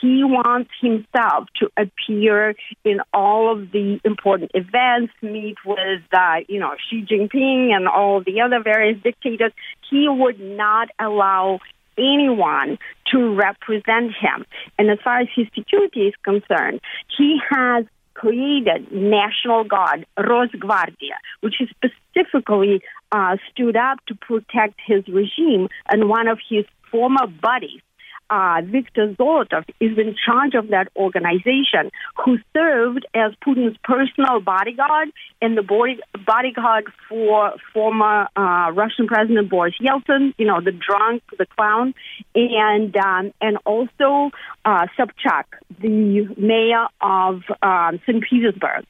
He 0.00 0.24
wants 0.24 0.70
himself 0.80 1.48
to 1.60 1.68
appear 1.76 2.54
in 2.84 3.00
all 3.12 3.52
of 3.52 3.70
the 3.72 4.00
important 4.04 4.50
events, 4.54 5.12
meet 5.22 5.56
with, 5.64 6.02
uh, 6.12 6.36
you 6.48 6.60
know, 6.60 6.74
Xi 6.88 7.02
Jinping 7.02 7.70
and 7.74 7.88
all 7.88 8.22
the 8.22 8.40
other 8.40 8.62
various 8.62 9.02
dictators. 9.02 9.52
He 9.90 10.08
would 10.08 10.40
not 10.40 10.88
allow 10.98 11.60
anyone 11.98 12.78
to 13.12 13.34
represent 13.34 14.12
him. 14.12 14.44
And 14.78 14.90
as 14.90 14.98
far 15.02 15.20
as 15.20 15.28
his 15.34 15.46
security 15.54 16.08
is 16.08 16.14
concerned, 16.22 16.80
he 17.16 17.38
has 17.50 17.86
created 18.16 18.90
National 18.90 19.64
Guard, 19.64 20.06
Rosgvardia, 20.18 21.16
which 21.40 21.56
is 21.60 21.68
specifically 21.76 22.80
uh, 23.12 23.36
stood 23.50 23.76
up 23.76 23.98
to 24.06 24.14
protect 24.14 24.80
his 24.84 25.06
regime. 25.08 25.68
And 25.88 26.08
one 26.08 26.28
of 26.28 26.38
his 26.48 26.64
former 26.90 27.26
buddies 27.26 27.82
uh, 28.30 28.62
Viktor 28.64 29.14
Zolotov 29.18 29.64
is 29.80 29.96
in 29.98 30.16
charge 30.24 30.54
of 30.54 30.68
that 30.68 30.88
organization, 30.96 31.90
who 32.24 32.38
served 32.56 33.06
as 33.14 33.32
Putin's 33.46 33.76
personal 33.84 34.40
bodyguard 34.40 35.10
and 35.40 35.56
the 35.56 35.62
body, 35.62 36.00
bodyguard 36.24 36.92
for 37.08 37.54
former 37.72 38.28
uh, 38.36 38.72
Russian 38.72 39.06
President 39.06 39.48
Boris 39.48 39.74
Yeltsin, 39.80 40.34
you 40.38 40.46
know, 40.46 40.60
the 40.60 40.72
drunk, 40.72 41.22
the 41.38 41.46
clown, 41.46 41.94
and 42.34 42.96
um, 42.96 43.32
and 43.40 43.58
also 43.64 44.30
uh, 44.64 44.86
Sobchak, 44.98 45.44
the 45.80 46.28
mayor 46.36 46.86
of 47.00 47.42
um, 47.62 48.00
St. 48.06 48.22
Petersburg. 48.28 48.84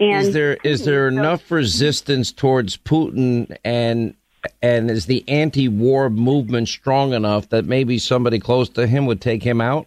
And 0.00 0.28
is 0.28 0.34
there 0.34 0.54
is 0.62 0.84
there 0.84 1.08
enough 1.08 1.50
resistance 1.50 2.30
towards 2.30 2.76
Putin 2.76 3.56
and 3.64 4.14
and 4.62 4.90
is 4.90 5.06
the 5.06 5.28
anti-war 5.28 6.10
movement 6.10 6.68
strong 6.68 7.12
enough 7.12 7.48
that 7.50 7.64
maybe 7.64 7.98
somebody 7.98 8.38
close 8.38 8.68
to 8.70 8.86
him 8.86 9.06
would 9.06 9.20
take 9.20 9.42
him 9.42 9.60
out? 9.60 9.86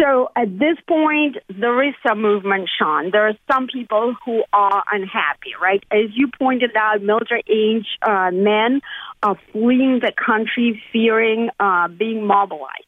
So 0.00 0.30
at 0.36 0.58
this 0.58 0.78
point, 0.86 1.36
there 1.48 1.82
is 1.82 1.94
some 2.06 2.22
movement, 2.22 2.70
Sean. 2.78 3.10
There 3.10 3.26
are 3.28 3.36
some 3.52 3.66
people 3.66 4.14
who 4.24 4.42
are 4.52 4.82
unhappy, 4.90 5.50
right? 5.60 5.84
As 5.90 6.10
you 6.14 6.28
pointed 6.38 6.70
out, 6.76 7.02
military 7.02 7.42
age 7.48 7.86
uh, 8.02 8.30
men 8.32 8.80
are 9.22 9.36
fleeing 9.52 10.00
the 10.00 10.12
country 10.12 10.82
fearing 10.92 11.50
uh, 11.58 11.88
being 11.88 12.26
mobilized. 12.26 12.86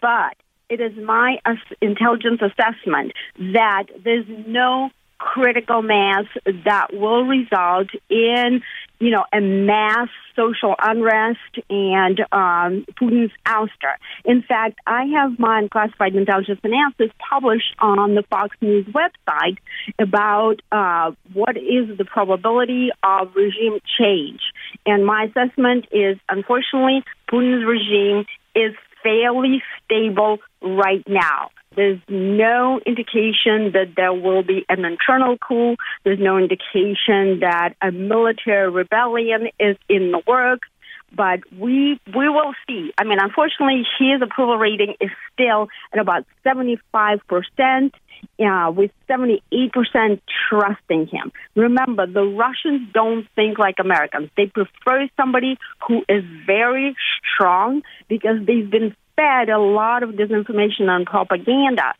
But 0.00 0.36
it 0.68 0.80
is 0.80 0.92
my 0.96 1.38
intelligence 1.80 2.40
assessment 2.42 3.12
that 3.38 3.84
there's 4.04 4.26
no 4.46 4.90
critical 5.18 5.82
mass 5.82 6.26
that 6.44 6.88
will 6.92 7.24
result 7.24 7.88
in, 8.08 8.62
you 9.00 9.10
know, 9.10 9.24
a 9.32 9.40
mass 9.40 10.08
social 10.34 10.74
unrest 10.80 11.38
and 11.70 12.20
um, 12.32 12.84
Putin's 13.00 13.32
ouster. 13.46 13.94
In 14.24 14.42
fact, 14.42 14.78
I 14.86 15.04
have 15.16 15.38
my 15.38 15.60
unclassified 15.60 16.14
intelligence 16.14 16.60
analysis 16.62 17.10
published 17.30 17.74
on 17.78 18.14
the 18.14 18.22
Fox 18.22 18.56
News 18.60 18.86
website 18.86 19.58
about 19.98 20.56
uh, 20.72 21.12
what 21.32 21.56
is 21.56 21.96
the 21.96 22.04
probability 22.04 22.90
of 23.02 23.34
regime 23.34 23.78
change. 23.98 24.40
And 24.86 25.04
my 25.04 25.24
assessment 25.24 25.86
is, 25.92 26.18
unfortunately, 26.28 27.04
Putin's 27.30 27.64
regime 27.64 28.26
is 28.54 28.74
fairly 29.02 29.62
stable 29.84 30.38
right 30.62 31.04
now. 31.08 31.50
There's 31.78 32.00
no 32.08 32.80
indication 32.84 33.70
that 33.74 33.92
there 33.94 34.12
will 34.12 34.42
be 34.42 34.66
an 34.68 34.84
internal 34.84 35.38
coup. 35.38 35.76
There's 36.02 36.18
no 36.18 36.36
indication 36.36 37.38
that 37.38 37.76
a 37.80 37.92
military 37.92 38.68
rebellion 38.68 39.50
is 39.60 39.76
in 39.88 40.10
the 40.10 40.20
works. 40.26 40.66
but 41.14 41.40
we 41.56 42.00
we 42.18 42.28
will 42.28 42.52
see. 42.66 42.92
I 42.98 43.04
mean, 43.04 43.18
unfortunately, 43.20 43.84
his 44.00 44.20
approval 44.20 44.58
rating 44.58 44.94
is 45.00 45.10
still 45.32 45.68
at 45.92 46.00
about 46.00 46.24
75 46.42 47.20
percent. 47.28 47.94
Uh, 48.40 48.72
with 48.72 48.90
78% 49.08 50.20
trusting 50.48 51.06
him. 51.06 51.30
Remember, 51.54 52.04
the 52.04 52.24
Russians 52.24 52.88
don't 52.92 53.28
think 53.36 53.60
like 53.60 53.76
Americans. 53.78 54.30
They 54.36 54.46
prefer 54.46 55.08
somebody 55.16 55.56
who 55.86 56.02
is 56.08 56.24
very 56.44 56.96
strong 57.22 57.82
because 58.08 58.44
they've 58.44 58.68
been 58.68 58.96
fed 59.18 59.48
a 59.48 59.58
lot 59.58 60.02
of 60.02 60.10
disinformation 60.10 60.88
and 60.88 61.04
propaganda 61.04 61.92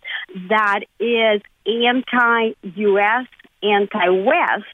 that 0.48 0.80
is 1.00 1.42
anti 1.66 2.54
US, 2.62 3.26
anti 3.62 4.08
West. 4.08 4.64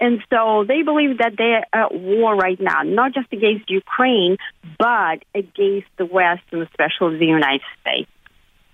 And 0.00 0.22
so 0.30 0.64
they 0.66 0.82
believe 0.82 1.18
that 1.18 1.34
they're 1.36 1.66
at 1.74 1.92
war 1.94 2.34
right 2.34 2.58
now, 2.58 2.82
not 2.82 3.12
just 3.12 3.30
against 3.32 3.68
Ukraine, 3.68 4.38
but 4.78 5.22
against 5.34 5.88
the 5.98 6.06
West 6.06 6.42
and 6.52 6.62
especially 6.62 7.18
the 7.18 7.26
United 7.26 7.60
States. 7.82 8.10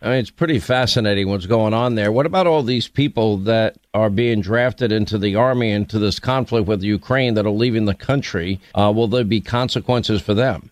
I 0.02 0.10
mean, 0.10 0.18
it's 0.18 0.30
pretty 0.30 0.58
fascinating 0.60 1.28
what's 1.28 1.46
going 1.46 1.72
on 1.72 1.94
there. 1.94 2.12
What 2.12 2.26
about 2.26 2.46
all 2.46 2.62
these 2.62 2.86
people 2.86 3.38
that 3.38 3.76
are 3.94 4.10
being 4.10 4.42
drafted 4.42 4.92
into 4.92 5.16
the 5.16 5.34
army 5.36 5.72
into 5.72 5.98
this 5.98 6.20
conflict 6.20 6.68
with 6.68 6.82
Ukraine 6.82 7.34
that 7.34 7.46
are 7.46 7.50
leaving 7.50 7.86
the 7.86 7.94
country? 7.94 8.60
Uh, 8.74 8.92
will 8.94 9.08
there 9.08 9.24
be 9.24 9.40
consequences 9.40 10.20
for 10.20 10.34
them? 10.34 10.70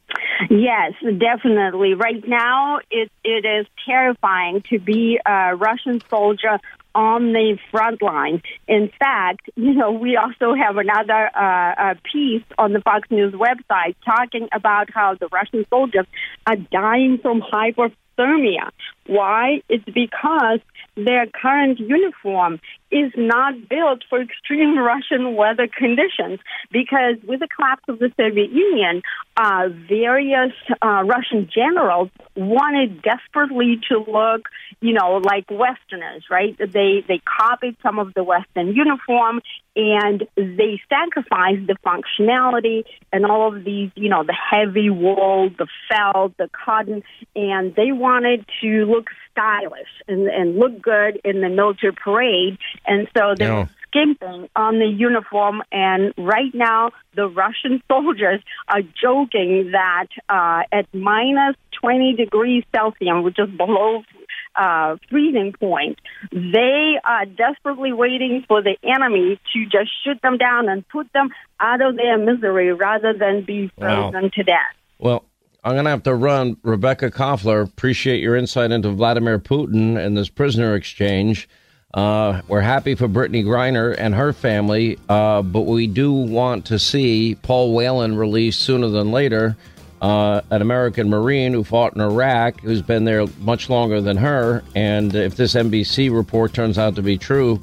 Yes, 0.51 0.93
definitely. 1.03 1.95
Right 1.95 2.27
now, 2.27 2.79
it 2.91 3.11
it 3.23 3.45
is 3.45 3.67
terrifying 3.87 4.63
to 4.71 4.79
be 4.79 5.19
a 5.25 5.57
Russian 5.57 6.01
soldier 6.09 6.59
on 6.95 7.33
the 7.33 7.59
front 7.71 8.01
line. 8.03 8.43
In 8.69 8.91
fact, 8.99 9.51
you 9.57 9.75
know, 9.75 9.93
we 9.93 10.17
also 10.17 10.55
have 10.55 10.77
another 10.77 11.31
uh, 11.35 11.75
uh, 11.77 11.95
piece 12.11 12.45
on 12.59 12.73
the 12.73 12.81
Fox 12.81 13.11
News 13.11 13.35
website 13.35 13.97
talking 14.05 14.49
about 14.53 14.91
how 14.93 15.15
the 15.15 15.29
Russian 15.29 15.65
soldiers 15.71 16.07
are 16.47 16.57
dying 16.57 17.19
from 17.19 17.43
hypothermia. 17.43 18.71
Why? 19.07 19.63
It's 19.69 19.85
because 19.85 20.61
their 20.97 21.27
current 21.27 21.81
uniform 21.81 22.61
is 22.91 23.13
not 23.17 23.69
built 23.69 24.03
for 24.09 24.21
extreme 24.21 24.79
Russian 24.93 25.35
weather 25.35 25.67
conditions 25.67 26.39
because 26.71 27.17
with 27.27 27.41
the 27.41 27.49
collapse 27.49 27.85
of 27.89 27.99
the 27.99 28.11
Soviet 28.17 28.51
Union, 28.51 29.03
uh, 29.37 29.69
various 29.89 30.53
uh, 30.81 31.03
Russian 31.05 31.49
generals 31.53 32.11
wanted 32.37 33.03
desperately 33.03 33.81
to 33.89 33.99
look, 33.99 34.49
you 34.81 34.93
know, 34.93 35.21
like 35.25 35.51
Westerners, 35.51 36.25
right? 36.31 36.57
They 36.59 37.05
they 37.07 37.21
copied 37.25 37.77
some 37.83 37.99
of 37.99 38.15
the 38.15 38.23
Western 38.23 38.69
uniform 38.69 39.41
and 39.77 40.25
they 40.37 40.81
sacrificed 40.89 41.67
the 41.67 41.77
functionality 41.85 42.85
and 43.13 43.27
all 43.27 43.55
of 43.55 43.65
these, 43.65 43.91
you 43.97 44.09
know, 44.09 44.23
the 44.23 44.35
heavy 44.35 44.89
wool, 44.89 45.51
the 45.59 45.67
felt, 45.89 46.37
the 46.37 46.49
cotton, 46.65 47.03
and 47.35 47.75
they 47.75 47.91
wanted 47.91 48.45
to 48.61 48.85
look 48.95 49.09
stylish 49.31 49.89
and, 50.07 50.29
and 50.29 50.57
look 50.57 50.81
good 50.81 51.21
in 51.25 51.41
the 51.41 51.49
military 51.49 51.93
parade. 51.93 52.59
And 52.87 53.09
so 53.17 53.35
they 53.37 53.51
were 53.51 53.69
skimping 53.89 54.49
on 54.55 54.79
the 54.79 54.87
uniform. 54.87 55.63
And 55.73 56.15
right 56.17 56.55
now, 56.55 56.91
the 57.15 57.29
Russian 57.29 57.83
soldiers 57.91 58.41
are 58.69 58.83
joking 58.83 59.73
that 59.73 60.09
uh, 60.29 60.63
at 60.73 60.87
minus 60.95 61.57
20 61.81 62.15
degrees 62.17 62.65
Celsius, 62.75 63.23
which 63.23 63.39
is 63.39 63.51
below 63.57 64.03
uh, 64.57 64.97
freezing 65.11 65.53
point, 65.59 65.99
they 66.33 66.95
are 67.05 67.27
desperately 67.27 67.93
waiting 67.93 68.45
for 68.47 68.63
the 68.63 68.77
enemy 68.85 69.41
to 69.53 69.65
just 69.65 69.91
shoot 70.05 70.21
them 70.23 70.39
down 70.39 70.69
and 70.69 70.87
put 70.89 71.13
them 71.13 71.31
out 71.59 71.81
of 71.81 71.97
their 71.97 72.19
misery 72.19 72.73
rather 72.73 73.13
than 73.13 73.45
be 73.45 73.71
frozen 73.79 74.23
wow. 74.23 74.31
to 74.33 74.43
death. 74.43 74.75
Well, 74.99 75.25
I'm 75.65 75.73
going 75.73 75.85
to 75.85 75.91
have 75.91 76.03
to 76.03 76.15
run. 76.15 76.59
Rebekah 76.63 77.11
Koffler, 77.11 77.65
appreciate 77.65 78.21
your 78.21 78.37
insight 78.37 78.71
into 78.71 78.91
Vladimir 78.91 79.39
Putin 79.39 79.97
and 79.97 80.15
this 80.15 80.29
prisoner 80.29 80.75
exchange. 80.75 81.49
Uh, 81.95 82.43
we're 82.49 82.61
happy 82.61 82.95
for 82.95 83.09
Brittney 83.09 83.43
Griner 83.43 83.95
and 83.97 84.15
her 84.15 84.35
family, 84.35 84.99
uh, 85.09 85.41
but 85.41 85.63
we 85.63 85.87
do 85.87 86.13
want 86.13 86.67
to 86.67 86.79
see 86.79 87.37
Paul 87.37 87.73
Whelan 87.73 88.17
released 88.17 88.61
sooner 88.61 88.89
than 88.89 89.11
later. 89.11 89.57
Uh, 90.03 90.43
an 90.51 90.61
American 90.61 91.09
Marine 91.09 91.55
who 91.55 91.65
fought 91.65 91.95
in 91.95 92.03
Iraq, 92.03 92.61
who's 92.61 92.83
been 92.83 93.05
there 93.05 93.25
much 93.39 93.71
longer 93.71 94.03
than 94.03 94.19
her. 94.19 94.63
And 94.75 95.15
if 95.15 95.37
this 95.37 95.55
NBC 95.55 96.15
report 96.15 96.53
turns 96.53 96.77
out 96.77 96.95
to 96.97 97.03
be 97.03 97.17
true, 97.17 97.59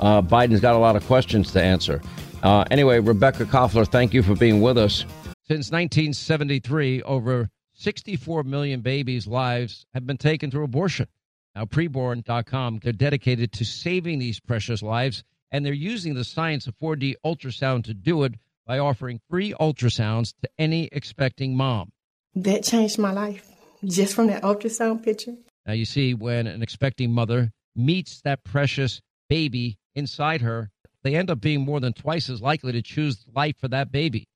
uh, 0.00 0.20
Biden's 0.20 0.60
got 0.60 0.74
a 0.74 0.78
lot 0.78 0.94
of 0.94 1.06
questions 1.06 1.52
to 1.52 1.62
answer. 1.62 2.02
Uh, 2.42 2.64
anyway, 2.70 3.00
Rebekah 3.00 3.46
Koffler, 3.46 3.88
thank 3.88 4.12
you 4.12 4.22
for 4.22 4.34
being 4.34 4.60
with 4.60 4.76
us. 4.76 5.06
Since 5.48 5.70
1973, 5.70 7.02
over 7.02 7.50
64 7.74 8.42
million 8.42 8.80
babies' 8.80 9.28
lives 9.28 9.86
have 9.94 10.04
been 10.04 10.16
taken 10.16 10.50
through 10.50 10.64
abortion. 10.64 11.06
Now, 11.54 11.66
preborn.com, 11.66 12.80
they're 12.82 12.92
dedicated 12.92 13.52
to 13.52 13.64
saving 13.64 14.18
these 14.18 14.40
precious 14.40 14.82
lives, 14.82 15.22
and 15.52 15.64
they're 15.64 15.72
using 15.72 16.14
the 16.14 16.24
science 16.24 16.66
of 16.66 16.76
4D 16.78 17.14
ultrasound 17.24 17.84
to 17.84 17.94
do 17.94 18.24
it 18.24 18.34
by 18.66 18.80
offering 18.80 19.20
free 19.30 19.54
ultrasounds 19.60 20.34
to 20.42 20.50
any 20.58 20.88
expecting 20.90 21.56
mom. 21.56 21.92
That 22.34 22.64
changed 22.64 22.98
my 22.98 23.12
life 23.12 23.48
just 23.84 24.14
from 24.14 24.26
that 24.26 24.42
ultrasound 24.42 25.04
picture. 25.04 25.36
Now, 25.64 25.74
you 25.74 25.84
see, 25.84 26.12
when 26.12 26.48
an 26.48 26.60
expecting 26.60 27.12
mother 27.12 27.52
meets 27.76 28.20
that 28.22 28.42
precious 28.42 29.00
baby 29.28 29.78
inside 29.94 30.40
her, 30.40 30.70
they 31.04 31.14
end 31.14 31.30
up 31.30 31.40
being 31.40 31.60
more 31.60 31.78
than 31.78 31.92
twice 31.92 32.28
as 32.28 32.42
likely 32.42 32.72
to 32.72 32.82
choose 32.82 33.24
life 33.32 33.56
for 33.60 33.68
that 33.68 33.92
baby. 33.92 34.26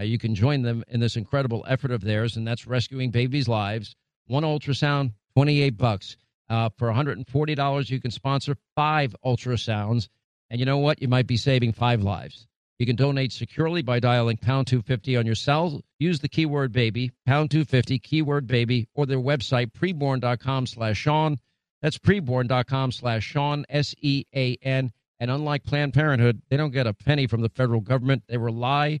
Uh, 0.00 0.04
you 0.04 0.18
can 0.18 0.34
join 0.34 0.62
them 0.62 0.82
in 0.88 1.00
this 1.00 1.16
incredible 1.16 1.64
effort 1.68 1.90
of 1.90 2.00
theirs, 2.00 2.36
and 2.36 2.46
that's 2.46 2.66
rescuing 2.66 3.10
babies' 3.10 3.48
lives. 3.48 3.94
One 4.26 4.44
ultrasound, 4.44 5.12
28 5.36 5.76
bucks. 5.76 6.16
Uh, 6.48 6.70
for 6.78 6.88
$140, 6.90 7.90
you 7.90 8.00
can 8.00 8.10
sponsor 8.10 8.56
five 8.74 9.14
ultrasounds. 9.24 10.08
And 10.48 10.58
you 10.58 10.66
know 10.66 10.78
what? 10.78 11.00
You 11.00 11.08
might 11.08 11.26
be 11.26 11.36
saving 11.36 11.72
five 11.72 12.02
lives. 12.02 12.48
You 12.78 12.86
can 12.86 12.96
donate 12.96 13.30
securely 13.30 13.82
by 13.82 14.00
dialing 14.00 14.38
pound 14.38 14.66
250 14.66 15.16
on 15.18 15.26
your 15.26 15.34
cell. 15.34 15.82
Use 15.98 16.18
the 16.20 16.28
keyword 16.28 16.72
baby, 16.72 17.12
pound 17.26 17.50
250, 17.50 17.98
keyword 17.98 18.46
baby, 18.46 18.88
or 18.94 19.04
their 19.04 19.18
website, 19.18 19.72
preborn.com 19.72 20.66
slash 20.66 20.96
Sean. 20.96 21.36
That's 21.82 21.98
preborn.com 21.98 22.92
slash 22.92 23.22
Sean, 23.22 23.66
S 23.68 23.94
E 24.00 24.24
A 24.34 24.56
N. 24.62 24.90
And 25.20 25.30
unlike 25.30 25.64
Planned 25.64 25.92
Parenthood, 25.92 26.40
they 26.48 26.56
don't 26.56 26.72
get 26.72 26.86
a 26.86 26.94
penny 26.94 27.26
from 27.26 27.42
the 27.42 27.50
federal 27.50 27.80
government. 27.80 28.24
They 28.26 28.38
rely 28.38 29.00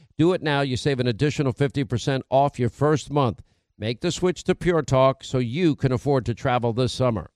Do 0.17 0.33
it 0.33 0.41
now. 0.41 0.61
You 0.61 0.77
save 0.77 0.99
an 0.99 1.07
additional 1.07 1.53
50% 1.53 2.21
off 2.29 2.59
your 2.59 2.69
first 2.69 3.11
month. 3.11 3.41
Make 3.77 4.01
the 4.01 4.11
switch 4.11 4.43
to 4.43 4.55
Pure 4.55 4.83
Talk 4.83 5.23
so 5.23 5.39
you 5.39 5.75
can 5.75 5.91
afford 5.91 6.25
to 6.27 6.33
travel 6.33 6.73
this 6.73 6.93
summer. 6.93 7.31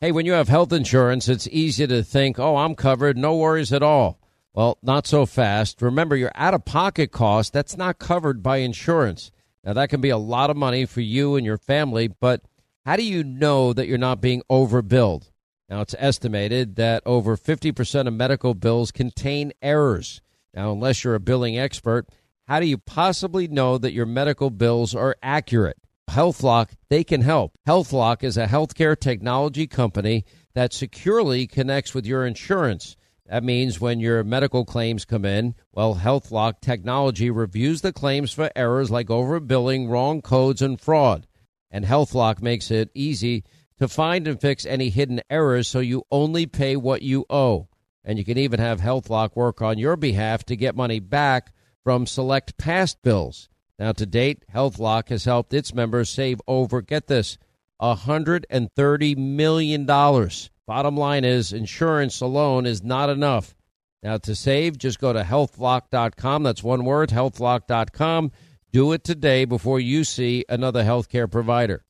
Hey, 0.00 0.12
when 0.12 0.26
you 0.26 0.32
have 0.32 0.48
health 0.48 0.72
insurance, 0.72 1.28
it's 1.28 1.48
easy 1.48 1.86
to 1.86 2.02
think, 2.02 2.38
oh, 2.38 2.56
I'm 2.56 2.74
covered, 2.74 3.16
no 3.16 3.36
worries 3.36 3.72
at 3.72 3.82
all. 3.82 4.20
Well, 4.52 4.78
not 4.82 5.06
so 5.06 5.26
fast. 5.26 5.80
Remember, 5.80 6.16
your 6.16 6.32
out 6.34 6.54
of 6.54 6.64
pocket 6.64 7.12
cost, 7.12 7.52
that's 7.52 7.76
not 7.76 7.98
covered 7.98 8.42
by 8.42 8.58
insurance. 8.58 9.30
Now, 9.64 9.74
that 9.74 9.88
can 9.88 10.00
be 10.00 10.10
a 10.10 10.18
lot 10.18 10.50
of 10.50 10.56
money 10.56 10.86
for 10.86 11.00
you 11.00 11.36
and 11.36 11.44
your 11.44 11.58
family, 11.58 12.08
but 12.08 12.42
how 12.84 12.96
do 12.96 13.02
you 13.02 13.24
know 13.24 13.72
that 13.72 13.86
you're 13.86 13.98
not 13.98 14.20
being 14.20 14.42
overbilled? 14.50 15.30
Now, 15.68 15.80
it's 15.80 15.94
estimated 15.98 16.76
that 16.76 17.02
over 17.04 17.36
50% 17.36 18.06
of 18.06 18.14
medical 18.14 18.54
bills 18.54 18.92
contain 18.92 19.52
errors. 19.60 20.20
Now, 20.56 20.72
unless 20.72 21.04
you're 21.04 21.14
a 21.14 21.20
billing 21.20 21.58
expert, 21.58 22.08
how 22.48 22.60
do 22.60 22.66
you 22.66 22.78
possibly 22.78 23.46
know 23.46 23.76
that 23.76 23.92
your 23.92 24.06
medical 24.06 24.48
bills 24.48 24.94
are 24.94 25.16
accurate? 25.22 25.76
HealthLock, 26.08 26.70
they 26.88 27.04
can 27.04 27.20
help. 27.20 27.58
HealthLock 27.68 28.24
is 28.24 28.38
a 28.38 28.46
healthcare 28.46 28.98
technology 28.98 29.66
company 29.66 30.24
that 30.54 30.72
securely 30.72 31.46
connects 31.46 31.92
with 31.92 32.06
your 32.06 32.24
insurance. 32.24 32.96
That 33.26 33.44
means 33.44 33.80
when 33.80 34.00
your 34.00 34.24
medical 34.24 34.64
claims 34.64 35.04
come 35.04 35.26
in, 35.26 35.56
well, 35.72 35.96
HealthLock 35.96 36.60
technology 36.62 37.28
reviews 37.28 37.82
the 37.82 37.92
claims 37.92 38.32
for 38.32 38.50
errors 38.56 38.90
like 38.90 39.08
overbilling, 39.08 39.90
wrong 39.90 40.22
codes, 40.22 40.62
and 40.62 40.80
fraud. 40.80 41.26
And 41.70 41.84
HealthLock 41.84 42.40
makes 42.40 42.70
it 42.70 42.90
easy 42.94 43.44
to 43.78 43.88
find 43.88 44.26
and 44.26 44.40
fix 44.40 44.64
any 44.64 44.88
hidden 44.88 45.20
errors 45.28 45.68
so 45.68 45.80
you 45.80 46.04
only 46.10 46.46
pay 46.46 46.76
what 46.76 47.02
you 47.02 47.26
owe. 47.28 47.68
And 48.06 48.18
you 48.18 48.24
can 48.24 48.38
even 48.38 48.60
have 48.60 48.80
HealthLock 48.80 49.34
work 49.34 49.60
on 49.60 49.78
your 49.78 49.96
behalf 49.96 50.44
to 50.44 50.56
get 50.56 50.76
money 50.76 51.00
back 51.00 51.52
from 51.82 52.06
select 52.06 52.56
past 52.56 53.02
bills. 53.02 53.48
Now, 53.78 53.92
to 53.92 54.06
date, 54.06 54.44
HealthLock 54.54 55.08
has 55.10 55.24
helped 55.24 55.52
its 55.52 55.74
members 55.74 56.08
save 56.08 56.40
over, 56.46 56.80
get 56.80 57.08
this, 57.08 57.36
$130 57.82 59.16
million. 59.16 59.84
Bottom 59.84 60.96
line 60.96 61.24
is, 61.24 61.52
insurance 61.52 62.20
alone 62.20 62.64
is 62.64 62.82
not 62.82 63.10
enough. 63.10 63.54
Now, 64.02 64.18
to 64.18 64.34
save, 64.34 64.78
just 64.78 65.00
go 65.00 65.12
to 65.12 65.22
healthlock.com. 65.22 66.44
That's 66.44 66.62
one 66.62 66.84
word, 66.84 67.10
healthlock.com. 67.10 68.30
Do 68.72 68.92
it 68.92 69.04
today 69.04 69.44
before 69.44 69.80
you 69.80 70.04
see 70.04 70.44
another 70.48 70.84
healthcare 70.84 71.30
provider. 71.30 71.84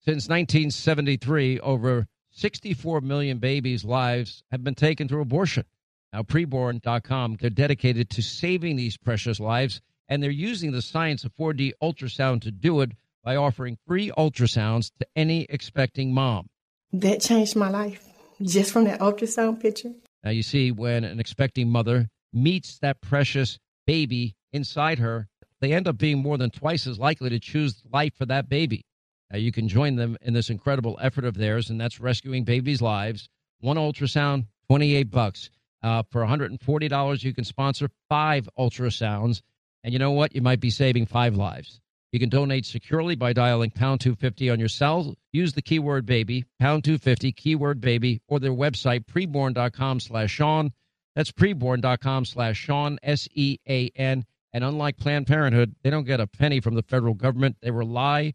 Since 0.00 0.28
1973, 0.28 1.60
over 1.60 2.06
64 2.34 3.00
million 3.00 3.38
babies' 3.38 3.84
lives 3.84 4.42
have 4.50 4.64
been 4.64 4.74
taken 4.74 5.08
through 5.08 5.22
abortion. 5.22 5.64
Now, 6.12 6.22
preborn.com, 6.22 7.36
they're 7.40 7.50
dedicated 7.50 8.10
to 8.10 8.22
saving 8.22 8.76
these 8.76 8.96
precious 8.96 9.40
lives, 9.40 9.80
and 10.08 10.22
they're 10.22 10.30
using 10.30 10.72
the 10.72 10.82
science 10.82 11.24
of 11.24 11.34
4D 11.34 11.72
ultrasound 11.82 12.42
to 12.42 12.50
do 12.50 12.80
it 12.80 12.92
by 13.22 13.36
offering 13.36 13.78
free 13.86 14.10
ultrasounds 14.18 14.90
to 14.98 15.06
any 15.16 15.46
expecting 15.48 16.12
mom. 16.12 16.48
That 16.92 17.20
changed 17.20 17.56
my 17.56 17.70
life 17.70 18.04
just 18.42 18.72
from 18.72 18.84
that 18.84 19.00
ultrasound 19.00 19.60
picture. 19.60 19.92
Now, 20.22 20.30
you 20.30 20.42
see, 20.42 20.72
when 20.72 21.04
an 21.04 21.20
expecting 21.20 21.68
mother 21.68 22.08
meets 22.32 22.78
that 22.80 23.00
precious 23.00 23.58
baby 23.86 24.34
inside 24.52 24.98
her, 24.98 25.28
they 25.60 25.72
end 25.72 25.86
up 25.88 25.98
being 25.98 26.18
more 26.18 26.36
than 26.36 26.50
twice 26.50 26.86
as 26.86 26.98
likely 26.98 27.30
to 27.30 27.38
choose 27.38 27.82
life 27.92 28.14
for 28.16 28.26
that 28.26 28.48
baby. 28.48 28.84
Now, 29.30 29.38
you 29.38 29.52
can 29.52 29.68
join 29.68 29.96
them 29.96 30.16
in 30.22 30.34
this 30.34 30.50
incredible 30.50 30.98
effort 31.00 31.24
of 31.24 31.34
theirs, 31.34 31.70
and 31.70 31.80
that's 31.80 32.00
rescuing 32.00 32.44
babies' 32.44 32.82
lives. 32.82 33.28
One 33.60 33.76
ultrasound, 33.76 34.46
28 34.68 35.10
bucks. 35.10 35.50
Uh, 35.82 36.02
for 36.10 36.24
$140, 36.24 37.24
you 37.24 37.34
can 37.34 37.44
sponsor 37.44 37.90
five 38.08 38.48
ultrasounds. 38.58 39.42
And 39.82 39.92
you 39.92 39.98
know 39.98 40.12
what? 40.12 40.34
You 40.34 40.40
might 40.40 40.60
be 40.60 40.70
saving 40.70 41.06
five 41.06 41.36
lives. 41.36 41.80
You 42.10 42.20
can 42.20 42.28
donate 42.28 42.64
securely 42.64 43.16
by 43.16 43.32
dialing 43.32 43.70
pound 43.70 44.00
250 44.00 44.48
on 44.48 44.60
your 44.60 44.68
cell. 44.68 45.16
Use 45.32 45.52
the 45.52 45.62
keyword 45.62 46.06
baby, 46.06 46.44
pound 46.60 46.84
250, 46.84 47.32
keyword 47.32 47.80
baby, 47.80 48.22
or 48.28 48.38
their 48.38 48.52
website, 48.52 49.04
preborn.com 49.06 49.98
slash 49.98 50.30
Sean. 50.30 50.72
That's 51.16 51.32
preborn.com 51.32 52.24
slash 52.24 52.56
Sean, 52.56 52.98
S 53.02 53.28
E 53.34 53.58
A 53.68 53.90
N. 53.96 54.24
And 54.52 54.62
unlike 54.62 54.96
Planned 54.96 55.26
Parenthood, 55.26 55.74
they 55.82 55.90
don't 55.90 56.04
get 56.04 56.20
a 56.20 56.28
penny 56.28 56.60
from 56.60 56.74
the 56.74 56.82
federal 56.82 57.14
government. 57.14 57.56
They 57.60 57.72
rely 57.72 58.34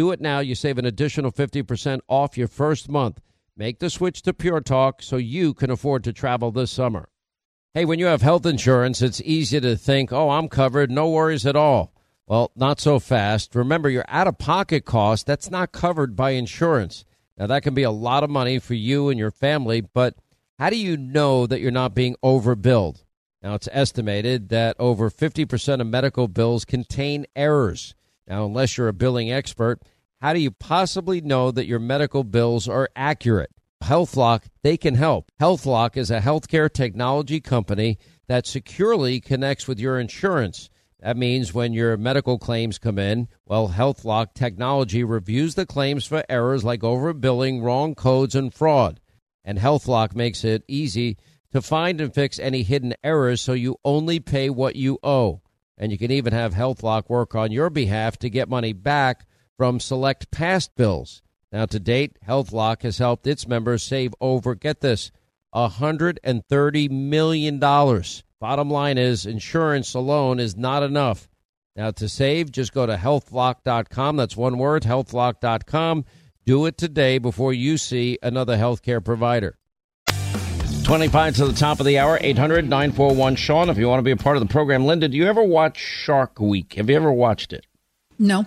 Do 0.00 0.12
it 0.12 0.20
now. 0.22 0.38
You 0.38 0.54
save 0.54 0.78
an 0.78 0.86
additional 0.86 1.30
50% 1.30 2.00
off 2.08 2.38
your 2.38 2.48
first 2.48 2.88
month. 2.88 3.20
Make 3.54 3.80
the 3.80 3.90
switch 3.90 4.22
to 4.22 4.32
Pure 4.32 4.62
Talk 4.62 5.02
so 5.02 5.18
you 5.18 5.52
can 5.52 5.70
afford 5.70 6.04
to 6.04 6.12
travel 6.14 6.50
this 6.50 6.70
summer. 6.70 7.10
Hey, 7.74 7.84
when 7.84 7.98
you 7.98 8.06
have 8.06 8.22
health 8.22 8.46
insurance, 8.46 9.02
it's 9.02 9.20
easy 9.20 9.60
to 9.60 9.76
think, 9.76 10.10
oh, 10.10 10.30
I'm 10.30 10.48
covered, 10.48 10.90
no 10.90 11.10
worries 11.10 11.44
at 11.44 11.54
all. 11.54 11.92
Well, 12.26 12.50
not 12.56 12.80
so 12.80 12.98
fast. 12.98 13.54
Remember, 13.54 13.90
your 13.90 14.06
out 14.08 14.26
of 14.26 14.38
pocket 14.38 14.86
cost, 14.86 15.26
that's 15.26 15.50
not 15.50 15.70
covered 15.70 16.16
by 16.16 16.30
insurance. 16.30 17.04
Now, 17.36 17.46
that 17.48 17.62
can 17.62 17.74
be 17.74 17.82
a 17.82 17.90
lot 17.90 18.24
of 18.24 18.30
money 18.30 18.58
for 18.58 18.72
you 18.72 19.10
and 19.10 19.18
your 19.18 19.30
family, 19.30 19.82
but 19.82 20.14
how 20.58 20.70
do 20.70 20.78
you 20.78 20.96
know 20.96 21.46
that 21.46 21.60
you're 21.60 21.70
not 21.70 21.94
being 21.94 22.16
overbilled? 22.24 23.04
Now, 23.42 23.52
it's 23.52 23.68
estimated 23.70 24.48
that 24.48 24.76
over 24.78 25.10
50% 25.10 25.82
of 25.82 25.86
medical 25.86 26.26
bills 26.26 26.64
contain 26.64 27.26
errors. 27.36 27.94
Now, 28.30 28.46
unless 28.46 28.78
you're 28.78 28.86
a 28.86 28.92
billing 28.92 29.32
expert, 29.32 29.82
how 30.20 30.32
do 30.32 30.38
you 30.38 30.52
possibly 30.52 31.20
know 31.20 31.50
that 31.50 31.66
your 31.66 31.80
medical 31.80 32.22
bills 32.22 32.68
are 32.68 32.88
accurate? 32.94 33.50
HealthLock, 33.82 34.44
they 34.62 34.76
can 34.76 34.94
help. 34.94 35.32
HealthLock 35.40 35.96
is 35.96 36.12
a 36.12 36.20
healthcare 36.20 36.72
technology 36.72 37.40
company 37.40 37.98
that 38.28 38.46
securely 38.46 39.20
connects 39.20 39.66
with 39.66 39.80
your 39.80 39.98
insurance. 39.98 40.70
That 41.00 41.16
means 41.16 41.52
when 41.52 41.72
your 41.72 41.96
medical 41.96 42.38
claims 42.38 42.78
come 42.78 43.00
in, 43.00 43.26
well, 43.46 43.70
HealthLock 43.70 44.34
technology 44.34 45.02
reviews 45.02 45.56
the 45.56 45.66
claims 45.66 46.06
for 46.06 46.22
errors 46.28 46.62
like 46.62 46.82
overbilling, 46.82 47.62
wrong 47.62 47.96
codes, 47.96 48.36
and 48.36 48.54
fraud. 48.54 49.00
And 49.44 49.58
HealthLock 49.58 50.14
makes 50.14 50.44
it 50.44 50.62
easy 50.68 51.16
to 51.50 51.60
find 51.60 52.00
and 52.00 52.14
fix 52.14 52.38
any 52.38 52.62
hidden 52.62 52.94
errors 53.02 53.40
so 53.40 53.54
you 53.54 53.78
only 53.84 54.20
pay 54.20 54.50
what 54.50 54.76
you 54.76 55.00
owe. 55.02 55.40
And 55.80 55.90
you 55.90 55.96
can 55.96 56.10
even 56.10 56.34
have 56.34 56.52
HealthLock 56.52 57.08
work 57.08 57.34
on 57.34 57.50
your 57.50 57.70
behalf 57.70 58.18
to 58.18 58.28
get 58.28 58.50
money 58.50 58.74
back 58.74 59.26
from 59.56 59.80
select 59.80 60.30
past 60.30 60.76
bills. 60.76 61.22
Now, 61.50 61.64
to 61.64 61.80
date, 61.80 62.18
HealthLock 62.28 62.82
has 62.82 62.98
helped 62.98 63.26
its 63.26 63.48
members 63.48 63.82
save 63.82 64.14
over, 64.20 64.54
get 64.54 64.82
this, 64.82 65.10
$130 65.54 66.90
million. 66.90 67.58
Bottom 67.58 68.70
line 68.70 68.98
is, 68.98 69.24
insurance 69.24 69.94
alone 69.94 70.38
is 70.38 70.54
not 70.54 70.82
enough. 70.82 71.28
Now, 71.74 71.90
to 71.92 72.10
save, 72.10 72.52
just 72.52 72.74
go 72.74 72.84
to 72.84 72.96
healthlock.com. 72.96 74.16
That's 74.16 74.36
one 74.36 74.58
word, 74.58 74.82
healthlock.com. 74.82 76.04
Do 76.44 76.66
it 76.66 76.76
today 76.76 77.16
before 77.16 77.54
you 77.54 77.78
see 77.78 78.18
another 78.22 78.56
healthcare 78.56 79.02
provider. 79.02 79.56
25 80.90 81.36
to 81.36 81.46
the 81.46 81.52
top 81.52 81.78
of 81.78 81.86
the 81.86 82.00
hour, 82.00 82.18
800 82.20 82.68
941 82.68 83.36
Sean. 83.36 83.70
If 83.70 83.78
you 83.78 83.86
want 83.86 84.00
to 84.00 84.02
be 84.02 84.10
a 84.10 84.16
part 84.16 84.36
of 84.36 84.42
the 84.42 84.52
program, 84.52 84.86
Linda, 84.86 85.06
do 85.06 85.16
you 85.16 85.28
ever 85.28 85.40
watch 85.40 85.78
Shark 85.78 86.40
Week? 86.40 86.72
Have 86.72 86.90
you 86.90 86.96
ever 86.96 87.12
watched 87.12 87.52
it? 87.52 87.64
No. 88.18 88.44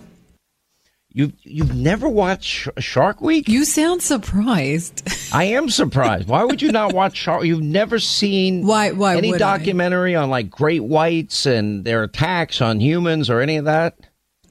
You've 1.08 1.32
you've 1.42 1.74
never 1.74 2.06
watched 2.06 2.68
Shark 2.80 3.22
Week? 3.22 3.48
You 3.48 3.64
sound 3.64 4.02
surprised. 4.02 5.08
I 5.32 5.44
am 5.44 5.70
surprised. 5.70 6.28
Why 6.28 6.44
would 6.44 6.60
you 6.60 6.70
not 6.70 6.92
watch 6.92 7.16
Shark? 7.16 7.44
You've 7.44 7.62
never 7.62 7.98
seen 7.98 8.66
why? 8.66 8.92
Why 8.92 9.16
any 9.16 9.32
documentary 9.38 10.14
I? 10.14 10.22
on 10.22 10.28
like 10.28 10.50
great 10.50 10.84
whites 10.84 11.46
and 11.46 11.82
their 11.82 12.02
attacks 12.02 12.60
on 12.60 12.78
humans 12.78 13.30
or 13.30 13.40
any 13.40 13.56
of 13.56 13.64
that? 13.64 13.96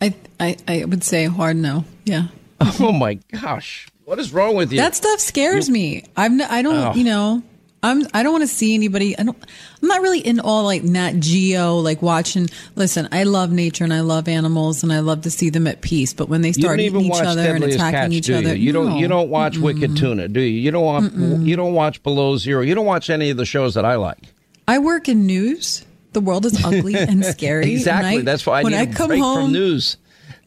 I 0.02 0.16
I, 0.40 0.58
I 0.68 0.86
would 0.86 1.04
say 1.04 1.26
hard 1.26 1.58
no. 1.58 1.86
Yeah. 2.06 2.30
Oh 2.80 2.92
my 2.92 3.20
gosh, 3.40 3.88
what 4.06 4.18
is 4.18 4.34
wrong 4.34 4.56
with 4.56 4.72
you? 4.72 4.80
That 4.80 4.96
stuff 4.96 5.20
scares 5.20 5.68
you, 5.68 5.74
me. 5.76 6.06
I'm 6.18 6.42
I 6.42 6.64
don't 6.64 6.76
oh. 6.76 6.94
you 6.96 7.04
know 7.04 7.44
I'm 7.84 8.08
I 8.13 8.24
don't 8.24 8.32
want 8.32 8.43
to 8.43 8.48
see 8.48 8.74
anybody. 8.74 9.17
I 9.17 9.24
don't. 9.24 9.38
I'm 9.82 9.88
not 9.89 10.02
really 10.02 10.19
in 10.19 10.39
all 10.39 10.63
like 10.63 10.84
Nat 10.84 11.19
Geo, 11.19 11.76
like 11.76 12.02
watching. 12.02 12.50
Listen, 12.76 13.10
I 13.12 13.24
love 13.24 13.52
nature 13.52 13.84
and 13.84 13.93
I 13.93 14.00
love 14.00 14.30
animals 14.30 14.84
and 14.84 14.93
I 14.93 15.00
love 15.00 15.22
to 15.24 15.30
see 15.32 15.50
them 15.50 15.67
at 15.67 15.82
peace. 15.82 16.13
But 16.13 16.30
when 16.30 16.41
they 16.41 16.54
start 16.54 16.80
eating 16.80 17.02
each 17.02 17.13
other 17.22 17.54
and 17.54 17.63
attacking 17.63 17.91
Cats, 17.91 18.13
each 18.13 18.30
you? 18.30 18.36
other, 18.36 18.56
you 18.56 18.72
no. 18.72 18.86
don't. 18.86 18.98
You 18.98 19.08
don't 19.10 19.30
watch 19.30 19.56
Mm-mm. 19.56 19.63
Wicked 19.63 19.98
Tuna, 19.98 20.30
do 20.30 20.39
you? 20.39 20.62
You 20.62 20.72
don't 20.72 20.86
watch. 20.86 21.04
Mm-mm. 21.04 21.46
You 21.46 21.56
don't 21.58 21.74
watch 21.74 22.02
Below 22.02 22.38
Zero. 22.38 22.62
You 22.62 22.74
don't 22.74 22.86
watch 22.86 23.10
any 23.10 23.30
of 23.30 23.38
the 23.38 23.46
shows 23.46 23.74
that 23.74 23.84
I 23.84 23.96
like. 23.96 24.34
I 24.65 24.80
work 24.80 25.10
in 25.10 25.26
news. 25.26 25.84
The 26.13 26.22
world 26.22 26.46
is 26.46 26.63
ugly 26.63 26.96
and 26.98 27.26
scary. 27.26 27.74
exactly. 27.74 28.19
I, 28.19 28.22
That's 28.22 28.46
why 28.46 28.62
I 28.62 28.63
when 28.63 28.74
I 28.74 28.86
come 28.86 29.12
home, 29.12 29.46
from 29.46 29.52
news. 29.52 29.98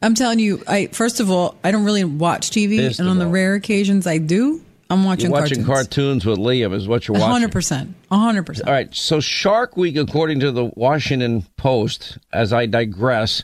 I'm 0.01 0.15
telling 0.15 0.39
you, 0.39 0.63
I 0.67 0.87
first 0.87 1.21
of 1.21 1.31
all, 1.31 1.57
I 1.63 1.71
don't 1.71 1.85
really 1.85 2.05
watch 2.05 2.51
TV, 2.51 2.79
first 2.87 3.01
and 3.01 3.09
on 3.09 3.19
the 3.19 3.27
rare 3.27 3.55
occasions 3.55 4.07
I 4.07 4.19
do, 4.19 4.63
I'm 4.89 5.05
watching 5.05 5.31
you're 5.31 5.41
watching 5.41 5.65
cartoons. 5.65 6.23
cartoons 6.23 6.27
with 6.27 6.39
Liam 6.39 6.73
is 6.73 6.87
what 6.87 7.09
you're 7.09 7.19
watching. 7.19 7.49
100%. 7.49 7.93
100%. 8.11 8.67
All 8.67 8.73
right. 8.73 8.95
So 8.95 9.21
Shark 9.21 9.77
Week, 9.77 9.97
according 9.97 10.41
to 10.41 10.53
the 10.53 10.67
Washington 10.77 11.45
Post, 11.57 12.19
as 12.33 12.53
I 12.53 12.67
digress, 12.67 13.43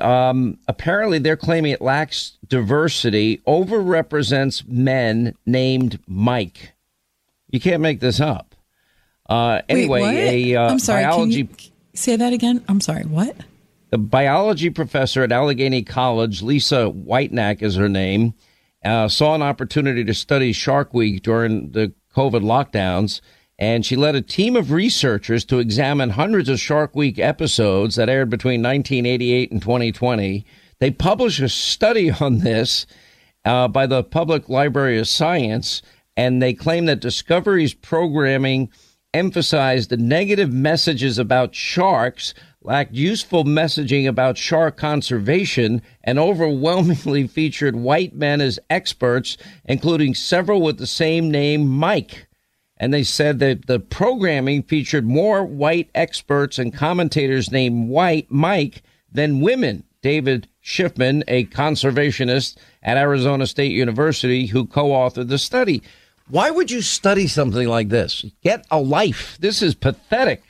Um, 0.00 0.58
apparently, 0.68 1.18
they're 1.18 1.36
claiming 1.36 1.72
it 1.72 1.80
lacks 1.82 2.38
diversity, 2.48 3.38
overrepresents 3.46 4.66
men 4.68 5.34
named 5.46 5.98
Mike. 6.06 6.72
You 7.50 7.58
can't 7.60 7.82
make 7.82 8.00
this 8.00 8.20
up. 8.20 8.54
Uh, 9.28 9.62
anyway, 9.68 10.02
Wait, 10.02 10.54
a 10.54 10.60
uh, 10.60 10.70
I'm 10.70 10.78
sorry. 10.78 11.02
biology. 11.04 11.48
Say 11.94 12.14
that 12.16 12.32
again? 12.32 12.62
I'm 12.68 12.80
sorry. 12.80 13.04
What? 13.04 13.36
The 13.90 13.98
biology 13.98 14.70
professor 14.70 15.22
at 15.22 15.32
Allegheny 15.32 15.82
College, 15.82 16.42
Lisa 16.42 16.88
Whitenack 16.88 17.62
is 17.62 17.76
her 17.76 17.88
name, 17.88 18.34
uh, 18.84 19.08
saw 19.08 19.34
an 19.34 19.42
opportunity 19.42 20.04
to 20.04 20.14
study 20.14 20.52
Shark 20.52 20.92
Week 20.92 21.22
during 21.22 21.72
the 21.72 21.92
COVID 22.14 22.42
lockdowns, 22.42 23.20
and 23.58 23.84
she 23.84 23.96
led 23.96 24.14
a 24.14 24.22
team 24.22 24.56
of 24.56 24.72
researchers 24.72 25.44
to 25.46 25.58
examine 25.58 26.10
hundreds 26.10 26.48
of 26.48 26.60
Shark 26.60 26.94
Week 26.94 27.18
episodes 27.18 27.96
that 27.96 28.08
aired 28.08 28.30
between 28.30 28.62
1988 28.62 29.52
and 29.52 29.62
2020. 29.62 30.44
They 30.80 30.90
published 30.90 31.40
a 31.40 31.48
study 31.48 32.10
on 32.20 32.38
this 32.38 32.86
uh, 33.44 33.68
by 33.68 33.86
the 33.86 34.02
Public 34.02 34.48
Library 34.48 34.98
of 34.98 35.08
Science, 35.08 35.82
and 36.16 36.42
they 36.42 36.54
claim 36.54 36.86
that 36.86 37.00
Discovery's 37.00 37.74
programming 37.74 38.70
emphasized 39.12 39.90
the 39.90 39.96
negative 39.96 40.52
messages 40.52 41.18
about 41.18 41.54
sharks 41.54 42.34
lacked 42.64 42.94
useful 42.94 43.44
messaging 43.44 44.08
about 44.08 44.38
shark 44.38 44.76
conservation 44.76 45.82
and 46.02 46.18
overwhelmingly 46.18 47.26
featured 47.28 47.76
white 47.76 48.14
men 48.14 48.40
as 48.40 48.58
experts, 48.70 49.36
including 49.66 50.14
several 50.14 50.62
with 50.62 50.78
the 50.78 50.86
same 50.86 51.30
name, 51.30 51.66
Mike. 51.66 52.26
And 52.76 52.92
they 52.92 53.04
said 53.04 53.38
that 53.38 53.66
the 53.66 53.78
programming 53.78 54.62
featured 54.62 55.06
more 55.06 55.44
white 55.44 55.90
experts 55.94 56.58
and 56.58 56.74
commentators 56.74 57.52
named 57.52 57.88
White 57.88 58.30
Mike 58.30 58.82
than 59.12 59.40
women. 59.40 59.84
David 60.02 60.48
Shiffman, 60.62 61.22
a 61.28 61.46
conservationist 61.46 62.56
at 62.82 62.98
Arizona 62.98 63.46
State 63.46 63.72
University, 63.72 64.46
who 64.46 64.66
co 64.66 64.88
authored 64.88 65.28
the 65.28 65.38
study. 65.38 65.82
Why 66.28 66.50
would 66.50 66.70
you 66.70 66.82
study 66.82 67.26
something 67.26 67.68
like 67.68 67.88
this? 67.88 68.24
Get 68.42 68.66
a 68.70 68.80
life. 68.80 69.38
This 69.40 69.62
is 69.62 69.74
pathetic. 69.74 70.42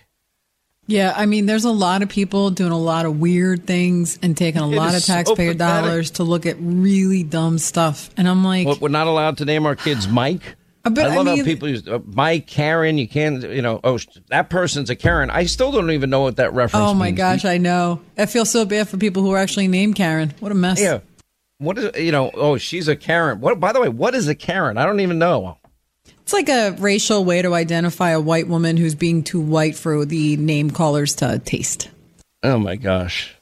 Yeah, 0.86 1.14
I 1.16 1.26
mean, 1.26 1.46
there's 1.46 1.64
a 1.64 1.70
lot 1.70 2.02
of 2.02 2.08
people 2.10 2.50
doing 2.50 2.72
a 2.72 2.78
lot 2.78 3.06
of 3.06 3.18
weird 3.18 3.66
things 3.66 4.18
and 4.22 4.36
taking 4.36 4.60
a 4.60 4.68
It 4.68 4.76
lot 4.76 4.90
of 4.90 4.96
is 4.96 5.06
so 5.06 5.14
taxpayer 5.14 5.54
dollars 5.54 6.12
to 6.12 6.24
look 6.24 6.44
at 6.44 6.56
really 6.60 7.22
dumb 7.22 7.58
stuff. 7.58 8.10
And 8.16 8.28
I'm 8.28 8.44
like, 8.44 8.66
What, 8.66 8.80
we're 8.80 8.88
not 8.88 9.06
allowed 9.06 9.38
to 9.38 9.44
name 9.44 9.64
our 9.66 9.76
kids 9.76 10.06
Mike. 10.06 10.56
Uh, 10.84 10.90
but, 10.90 11.06
I 11.06 11.14
I 11.14 11.16
love 11.16 11.38
how 11.38 11.44
people 11.44 11.68
use 11.68 11.88
uh, 11.88 12.00
Mike, 12.04 12.46
Karen. 12.46 12.98
You 12.98 13.08
can't, 13.08 13.42
you 13.42 13.62
know, 13.62 13.80
oh, 13.82 13.98
that 14.28 14.50
person's 14.50 14.90
a 14.90 14.96
Karen. 14.96 15.30
I 15.30 15.46
still 15.46 15.72
don't 15.72 15.90
even 15.90 16.10
know 16.10 16.20
what 16.20 16.36
that 16.36 16.52
reference. 16.52 16.86
oh 16.86 16.92
my 16.92 17.06
means. 17.06 17.16
gosh, 17.16 17.44
I 17.46 17.56
know. 17.56 18.02
I 18.18 18.26
feel 18.26 18.44
so 18.44 18.66
bad 18.66 18.88
for 18.88 18.98
people 18.98 19.22
who 19.22 19.30
are 19.32 19.38
actually 19.38 19.68
named 19.68 19.96
Karen. 19.96 20.34
What 20.40 20.52
a 20.52 20.54
mess. 20.54 20.78
Yeah. 20.78 21.00
What 21.56 21.78
is 21.78 21.98
you 21.98 22.12
know? 22.12 22.30
Oh, 22.34 22.58
she's 22.58 22.88
a 22.88 22.96
Karen. 22.96 23.40
What? 23.40 23.58
By 23.58 23.72
the 23.72 23.80
way, 23.80 23.88
what 23.88 24.14
is 24.14 24.28
a 24.28 24.34
Karen? 24.34 24.76
I 24.76 24.84
don't 24.84 25.00
even 25.00 25.18
know. 25.18 25.56
It's 26.24 26.32
like 26.32 26.48
a 26.48 26.70
racial 26.78 27.22
way 27.22 27.42
to 27.42 27.52
identify 27.52 28.10
a 28.10 28.20
white 28.20 28.48
woman 28.48 28.78
who's 28.78 28.94
being 28.94 29.22
too 29.22 29.40
white 29.40 29.76
for 29.76 30.06
the 30.06 30.38
name 30.38 30.70
callers 30.70 31.14
to 31.16 31.38
taste. 31.38 31.90
Oh 32.42 32.58
my 32.58 32.76
gosh. 32.76 33.34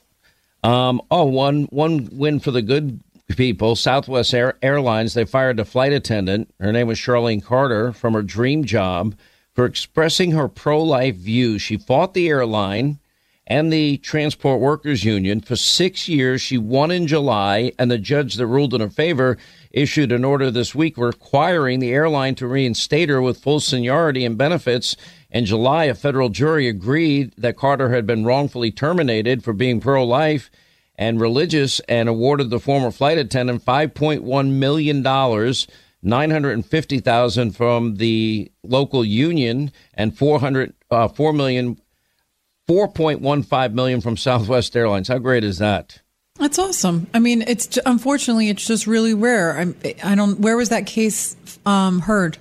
Um. 0.65 1.01
Oh, 1.09 1.23
one 1.23 1.63
one 1.71 2.09
win 2.11 2.41
for 2.41 2.51
the 2.51 2.61
good 2.61 2.99
people. 3.29 3.77
Southwest 3.77 4.33
Air, 4.33 4.57
Airlines. 4.61 5.13
They 5.13 5.23
fired 5.23 5.61
a 5.61 5.65
flight 5.65 5.93
attendant. 5.93 6.53
Her 6.59 6.73
name 6.73 6.87
was 6.87 6.99
Charlene 6.99 7.41
Carter 7.41 7.93
from 7.93 8.15
her 8.15 8.21
dream 8.21 8.65
job 8.65 9.15
for 9.53 9.63
expressing 9.63 10.31
her 10.31 10.49
pro-life 10.49 11.15
views. 11.15 11.61
She 11.61 11.77
fought 11.77 12.13
the 12.13 12.27
airline 12.27 12.99
and 13.47 13.71
the 13.71 13.97
Transport 13.97 14.59
Workers 14.59 15.03
Union 15.05 15.39
for 15.41 15.55
six 15.55 16.09
years. 16.09 16.41
She 16.41 16.57
won 16.57 16.91
in 16.91 17.07
July, 17.07 17.71
and 17.79 17.89
the 17.89 17.97
judge 17.97 18.35
that 18.35 18.47
ruled 18.47 18.73
in 18.73 18.81
her 18.81 18.89
favor 18.89 19.37
issued 19.73 20.11
an 20.11 20.23
order 20.23 20.51
this 20.51 20.75
week 20.75 20.97
requiring 20.97 21.79
the 21.79 21.91
airline 21.91 22.35
to 22.35 22.47
reinstate 22.47 23.09
her 23.09 23.21
with 23.21 23.41
full 23.41 23.59
seniority 23.59 24.23
and 24.23 24.37
benefits. 24.37 24.95
In 25.31 25.45
July, 25.45 25.85
a 25.85 25.95
federal 25.95 26.29
jury 26.29 26.67
agreed 26.67 27.33
that 27.37 27.57
Carter 27.57 27.89
had 27.89 28.05
been 28.05 28.23
wrongfully 28.23 28.71
terminated 28.71 29.43
for 29.43 29.51
being 29.51 29.81
pro 29.81 30.05
life 30.05 30.51
and 30.95 31.19
religious 31.19 31.79
and 31.81 32.07
awarded 32.07 32.51
the 32.51 32.59
former 32.59 32.91
flight 32.91 33.17
attendant 33.17 33.65
$5.1 33.65 34.51
million. 34.51 35.53
950,000 36.05 37.51
from 37.51 37.95
the 37.95 38.51
local 38.61 39.05
union 39.05 39.71
and 39.93 40.17
400 40.17 40.73
uh, 40.91 41.07
4 41.07 41.31
million 41.33 41.79
4.15 42.67 43.73
million 43.73 44.01
from 44.01 44.17
Southwest 44.17 44.75
Airlines. 44.75 45.07
How 45.07 45.17
great 45.17 45.43
is 45.43 45.57
that? 45.59 46.02
That's 46.43 46.59
awesome. 46.59 47.07
I 47.13 47.19
mean, 47.19 47.41
it's 47.47 47.79
unfortunately 47.85 48.49
it's 48.49 48.67
just 48.67 48.85
really 48.85 49.13
rare. 49.13 49.57
I'm, 49.57 49.77
I 50.03 50.13
don't. 50.13 50.41
Where 50.41 50.57
was 50.57 50.67
that 50.69 50.85
case 50.85 51.37
um, 51.65 52.01
heard? 52.01 52.37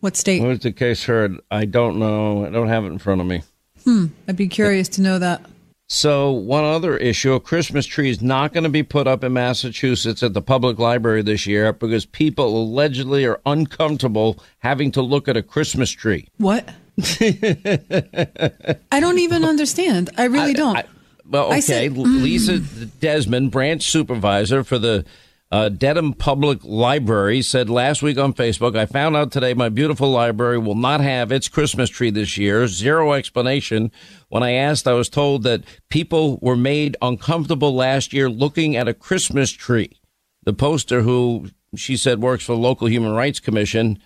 What 0.00 0.16
state? 0.16 0.40
What 0.40 0.48
was 0.48 0.60
the 0.60 0.72
case 0.72 1.04
heard? 1.04 1.38
I 1.50 1.66
don't 1.66 1.98
know. 1.98 2.46
I 2.46 2.48
don't 2.48 2.68
have 2.68 2.84
it 2.84 2.86
in 2.86 2.98
front 2.98 3.20
of 3.20 3.26
me. 3.26 3.42
Hmm. 3.84 4.06
I'd 4.26 4.38
be 4.38 4.48
curious 4.48 4.88
to 4.88 5.02
know 5.02 5.18
that. 5.18 5.44
So, 5.86 6.30
one 6.30 6.64
other 6.64 6.96
issue 6.96 7.34
a 7.34 7.40
Christmas 7.40 7.84
tree 7.84 8.08
is 8.08 8.22
not 8.22 8.54
going 8.54 8.64
to 8.64 8.70
be 8.70 8.82
put 8.82 9.06
up 9.06 9.22
in 9.22 9.34
Massachusetts 9.34 10.22
at 10.22 10.32
the 10.32 10.40
public 10.40 10.78
library 10.78 11.20
this 11.20 11.46
year 11.46 11.74
because 11.74 12.06
people 12.06 12.56
allegedly 12.56 13.26
are 13.26 13.38
uncomfortable 13.44 14.42
having 14.60 14.90
to 14.92 15.02
look 15.02 15.28
at 15.28 15.36
a 15.36 15.42
Christmas 15.42 15.90
tree. 15.90 16.26
What? 16.38 16.70
I 17.20 18.98
don't 18.98 19.18
even 19.18 19.44
understand. 19.44 20.08
I 20.16 20.24
really 20.24 20.54
don't. 20.54 20.78
I- 20.78 20.84
well, 21.32 21.48
okay. 21.48 21.60
said- 21.60 21.96
Lisa 21.96 22.58
Desmond, 22.58 23.50
branch 23.50 23.90
supervisor 23.90 24.62
for 24.62 24.78
the 24.78 25.04
uh, 25.50 25.68
Dedham 25.68 26.14
Public 26.14 26.60
Library, 26.62 27.42
said 27.42 27.68
last 27.68 28.02
week 28.02 28.16
on 28.16 28.32
Facebook, 28.32 28.74
I 28.76 28.86
found 28.86 29.16
out 29.16 29.32
today 29.32 29.52
my 29.52 29.68
beautiful 29.68 30.10
library 30.10 30.56
will 30.58 30.74
not 30.74 31.00
have 31.00 31.30
its 31.30 31.48
Christmas 31.48 31.90
tree 31.90 32.10
this 32.10 32.38
year. 32.38 32.66
Zero 32.66 33.12
explanation. 33.12 33.92
When 34.28 34.42
I 34.42 34.52
asked, 34.52 34.88
I 34.88 34.94
was 34.94 35.10
told 35.10 35.42
that 35.42 35.62
people 35.90 36.38
were 36.40 36.56
made 36.56 36.96
uncomfortable 37.02 37.74
last 37.74 38.14
year 38.14 38.30
looking 38.30 38.76
at 38.76 38.88
a 38.88 38.94
Christmas 38.94 39.50
tree. 39.50 40.00
The 40.44 40.54
poster, 40.54 41.02
who 41.02 41.50
she 41.76 41.98
said 41.98 42.22
works 42.22 42.44
for 42.44 42.52
the 42.52 42.58
local 42.58 42.88
Human 42.88 43.12
Rights 43.12 43.38
Commission, 43.38 43.98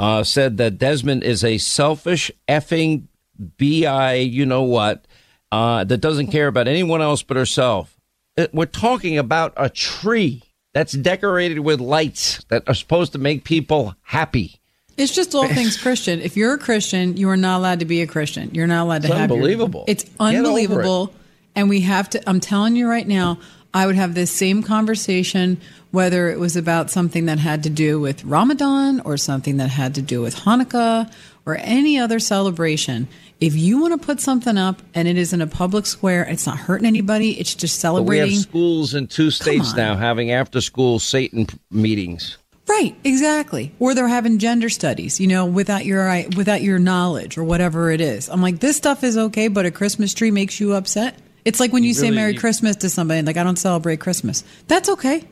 uh, 0.00 0.24
said 0.24 0.56
that 0.56 0.78
Desmond 0.78 1.22
is 1.22 1.44
a 1.44 1.58
selfish 1.58 2.30
effing 2.48 3.06
bi, 3.38 4.14
you 4.14 4.44
know 4.44 4.62
what, 4.62 5.06
uh, 5.52 5.84
that 5.84 5.98
doesn't 5.98 6.28
care 6.28 6.46
about 6.48 6.68
anyone 6.68 7.00
else 7.02 7.22
but 7.22 7.36
herself. 7.36 7.96
Uh, 8.36 8.46
We're 8.52 8.66
talking 8.66 9.18
about 9.18 9.52
a 9.56 9.68
tree 9.68 10.42
that's 10.74 10.92
decorated 10.92 11.60
with 11.60 11.80
lights 11.80 12.44
that 12.50 12.62
are 12.68 12.74
supposed 12.74 13.12
to 13.12 13.18
make 13.18 13.44
people 13.44 13.94
happy. 14.02 14.60
It's 14.96 15.14
just 15.14 15.34
all 15.34 15.48
things 15.48 15.76
Christian. 15.82 16.20
If 16.20 16.36
you're 16.36 16.54
a 16.54 16.58
Christian, 16.58 17.16
you 17.16 17.28
are 17.30 17.36
not 17.36 17.58
allowed 17.58 17.78
to 17.80 17.84
be 17.86 18.02
a 18.02 18.06
Christian. 18.06 18.50
You're 18.52 18.66
not 18.66 18.82
allowed 18.82 19.02
to 19.02 19.08
It's 19.08 19.16
have. 19.16 19.30
your- 19.30 19.36
unbelievable. 19.38 19.84
it's 19.88 20.04
Get 20.04 20.12
over 20.20 20.30
it. 20.32 20.36
unbelievable, 20.38 21.14
and 21.54 21.68
we 21.68 21.80
have 21.82 22.10
to. 22.10 22.28
I'm 22.28 22.40
telling 22.40 22.76
you 22.76 22.88
right 22.88 23.06
now, 23.06 23.38
I 23.72 23.86
would 23.86 23.96
have 23.96 24.14
this 24.14 24.30
same 24.30 24.62
conversation 24.62 25.60
whether 25.90 26.28
it 26.28 26.38
was 26.38 26.54
about 26.56 26.90
something 26.90 27.24
that 27.26 27.38
had 27.38 27.62
to 27.62 27.70
do 27.70 27.98
with 27.98 28.22
Ramadan 28.24 29.00
or 29.00 29.16
something 29.16 29.56
that 29.56 29.68
had 29.70 29.94
to 29.94 30.02
do 30.02 30.20
with 30.20 30.36
Hanukkah 30.36 31.10
or 31.46 31.56
any 31.60 31.98
other 31.98 32.18
celebration. 32.18 33.08
If 33.40 33.54
you 33.54 33.80
want 33.80 34.00
to 34.00 34.04
put 34.04 34.20
something 34.20 34.58
up 34.58 34.82
and 34.94 35.06
it 35.06 35.16
is 35.16 35.32
in 35.32 35.40
a 35.40 35.46
public 35.46 35.86
square, 35.86 36.24
it's 36.24 36.46
not 36.46 36.58
hurting 36.58 36.86
anybody. 36.86 37.38
It's 37.38 37.54
just 37.54 37.80
But 37.82 38.02
we 38.02 38.18
have 38.18 38.34
schools 38.34 38.94
in 38.94 39.06
two 39.06 39.30
states 39.30 39.74
now 39.74 39.96
having 39.96 40.32
after 40.32 40.60
school 40.60 40.98
Satan 40.98 41.46
meetings. 41.70 42.36
Right, 42.66 42.94
exactly. 43.02 43.72
Or 43.78 43.94
they're 43.94 44.08
having 44.08 44.38
gender 44.38 44.68
studies, 44.68 45.20
you 45.20 45.26
know, 45.26 45.46
without 45.46 45.86
your 45.86 46.12
without 46.36 46.62
your 46.62 46.78
knowledge 46.78 47.38
or 47.38 47.44
whatever 47.44 47.90
it 47.90 48.00
is. 48.00 48.28
I'm 48.28 48.42
like, 48.42 48.58
this 48.58 48.76
stuff 48.76 49.04
is 49.04 49.16
okay, 49.16 49.48
but 49.48 49.64
a 49.64 49.70
Christmas 49.70 50.12
tree 50.12 50.30
makes 50.30 50.60
you 50.60 50.74
upset. 50.74 51.16
It's 51.44 51.60
like 51.60 51.72
when 51.72 51.84
you 51.84 51.94
say 51.94 52.06
Really- 52.06 52.16
Merry 52.16 52.34
Christmas 52.34 52.76
to 52.76 52.90
somebody, 52.90 53.22
like 53.22 53.36
I 53.36 53.44
don't 53.44 53.58
celebrate 53.58 54.00
Christmas. 54.00 54.44
That's 54.66 54.88
okay. 54.90 55.24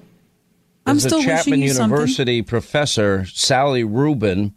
I'm 0.87 1.01
still 1.01 1.19
a 1.19 1.23
Chapman 1.25 1.37
wishing 1.37 1.63
you 1.63 1.69
something. 1.71 1.91
University 1.91 2.43
professor, 2.43 3.27
Sally 3.27 3.83
Rubin, 3.85 4.55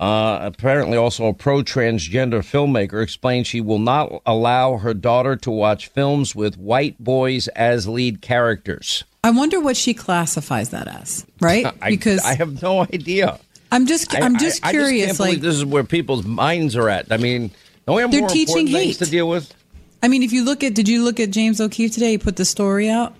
uh, 0.00 0.38
apparently 0.42 0.96
also 0.96 1.26
a 1.26 1.34
pro 1.34 1.62
transgender 1.62 2.40
filmmaker, 2.40 3.02
explained 3.02 3.46
she 3.46 3.60
will 3.60 3.78
not 3.78 4.10
allow 4.26 4.78
her 4.78 4.94
daughter 4.94 5.36
to 5.36 5.50
watch 5.50 5.86
films 5.88 6.34
with 6.34 6.56
white 6.58 6.98
boys 6.98 7.46
as 7.48 7.86
lead 7.86 8.20
characters. 8.22 9.04
I 9.22 9.30
wonder 9.30 9.60
what 9.60 9.76
she 9.76 9.92
classifies 9.92 10.70
that 10.70 10.88
as, 10.88 11.26
right? 11.40 11.66
I, 11.82 11.90
Because 11.90 12.24
I 12.24 12.34
have 12.34 12.62
no 12.62 12.80
idea. 12.80 13.38
I'm 13.70 13.86
just 13.86 14.14
I- 14.14 14.20
I'm 14.22 14.38
just 14.38 14.64
I, 14.64 14.70
I 14.70 14.72
curious. 14.72 15.08
just 15.08 15.20
can't 15.20 15.30
like, 15.34 15.40
this 15.42 15.54
is 15.54 15.64
where 15.64 15.84
people's 15.84 16.24
minds 16.24 16.74
are 16.76 16.88
at. 16.88 17.12
I 17.12 17.18
mean, 17.18 17.50
don't 17.86 17.96
we 17.96 18.02
have 18.02 18.10
They're 18.10 18.20
more 18.20 18.28
teaching 18.30 18.66
important 18.66 18.72
things 18.74 18.98
hate. 18.98 19.04
to 19.04 19.10
deal 19.10 19.28
with? 19.28 19.54
I 20.02 20.08
mean, 20.08 20.22
if 20.22 20.32
you 20.32 20.44
look 20.44 20.64
at, 20.64 20.74
did 20.74 20.88
you 20.88 21.04
look 21.04 21.20
at 21.20 21.30
James 21.30 21.60
O'Keefe 21.60 21.92
today? 21.92 22.12
He 22.12 22.18
put 22.18 22.36
the 22.36 22.46
story 22.46 22.88
out, 22.88 23.14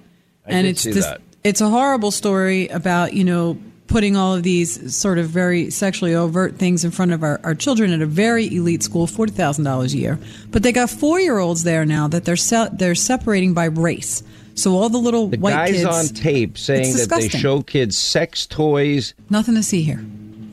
I 0.46 0.52
and 0.52 0.66
it's 0.66 0.82
this. 0.84 1.04
that. 1.04 1.20
It's 1.44 1.60
a 1.60 1.68
horrible 1.68 2.10
story 2.10 2.68
about 2.68 3.12
you 3.12 3.22
know 3.24 3.58
putting 3.90 4.16
all 4.16 4.34
of 4.34 4.42
these 4.42 4.96
sort 4.96 5.18
of 5.18 5.28
very 5.28 5.68
sexually 5.70 6.14
overt 6.14 6.56
things 6.56 6.84
in 6.84 6.90
front 6.90 7.12
of 7.12 7.22
our, 7.22 7.40
our 7.44 7.54
children 7.54 7.92
at 7.92 8.00
a 8.00 8.06
very 8.06 8.46
elite 8.46 8.82
school, 8.82 9.06
forty 9.06 9.32
thousand 9.32 9.64
dollars 9.64 9.92
a 9.92 9.98
year. 9.98 10.18
But 10.50 10.62
they 10.62 10.72
got 10.72 10.88
four 10.88 11.20
year 11.20 11.38
olds 11.38 11.64
there 11.64 11.84
now 11.84 12.08
that 12.08 12.24
they're 12.24 12.36
se- 12.36 12.70
they're 12.72 12.94
separating 12.94 13.52
by 13.52 13.66
race. 13.66 14.22
So 14.54 14.76
all 14.76 14.88
the 14.88 14.98
little 14.98 15.28
the 15.28 15.38
white 15.38 15.52
guys 15.52 15.70
kids 15.72 15.84
on 15.84 16.06
tape 16.06 16.56
saying 16.56 16.94
that 16.96 17.10
they 17.10 17.28
show 17.28 17.62
kids 17.62 17.98
sex 17.98 18.46
toys. 18.46 19.12
Nothing 19.28 19.56
to 19.56 19.62
see 19.62 19.82
here. 19.82 20.02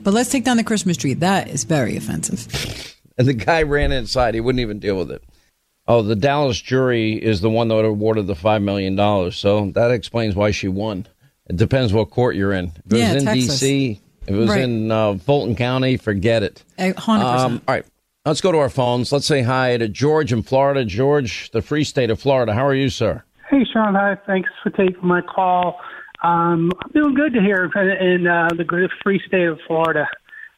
But 0.03 0.13
let's 0.13 0.29
take 0.29 0.43
down 0.43 0.57
the 0.57 0.63
Christmas 0.63 0.97
tree. 0.97 1.13
That 1.13 1.49
is 1.49 1.63
very 1.63 1.97
offensive. 1.97 2.95
and 3.17 3.27
the 3.27 3.33
guy 3.33 3.63
ran 3.63 3.91
inside. 3.91 4.33
He 4.33 4.39
wouldn't 4.39 4.61
even 4.61 4.79
deal 4.79 4.97
with 4.97 5.11
it. 5.11 5.23
Oh, 5.87 6.01
the 6.01 6.15
Dallas 6.15 6.59
jury 6.59 7.13
is 7.13 7.41
the 7.41 7.49
one 7.49 7.69
that 7.69 7.85
awarded 7.85 8.27
the 8.27 8.33
$5 8.33 8.61
million. 8.61 9.31
So 9.31 9.71
that 9.71 9.91
explains 9.91 10.35
why 10.35 10.51
she 10.51 10.67
won. 10.67 11.07
It 11.47 11.55
depends 11.55 11.93
what 11.93 12.09
court 12.09 12.35
you're 12.35 12.53
in. 12.53 12.71
If 12.85 12.93
it 12.93 12.97
yeah, 12.97 13.13
was 13.13 13.23
in 13.23 13.25
Texas. 13.25 13.59
D.C., 13.59 14.01
if 14.23 14.29
it 14.29 14.37
was 14.37 14.49
right. 14.49 14.61
in 14.61 14.91
uh, 14.91 15.15
Fulton 15.15 15.55
County, 15.55 15.97
forget 15.97 16.43
it. 16.43 16.63
100%. 16.77 17.07
Um, 17.07 17.61
all 17.67 17.75
right. 17.75 17.85
Let's 18.25 18.41
go 18.41 18.51
to 18.51 18.57
our 18.57 18.69
phones. 18.69 19.13
Let's 19.13 19.25
say 19.25 19.41
hi 19.41 19.77
to 19.77 19.87
George 19.87 20.33
in 20.33 20.43
Florida. 20.43 20.83
George, 20.83 21.49
the 21.51 21.61
free 21.61 21.85
state 21.85 22.09
of 22.09 22.19
Florida. 22.19 22.53
How 22.53 22.65
are 22.65 22.75
you, 22.75 22.89
sir? 22.89 23.23
Hey, 23.49 23.63
Sean. 23.71 23.95
Hi. 23.95 24.17
Thanks 24.27 24.49
for 24.61 24.69
taking 24.71 25.07
my 25.07 25.21
call. 25.21 25.79
Um, 26.23 26.71
I'm 26.83 26.91
doing 26.93 27.13
good 27.13 27.33
to 27.33 27.39
hear 27.39 27.63
in 27.63 28.27
uh, 28.27 28.49
the 28.57 28.65
great 28.65 28.89
free 29.01 29.21
state 29.25 29.47
of 29.47 29.59
Florida. 29.65 30.09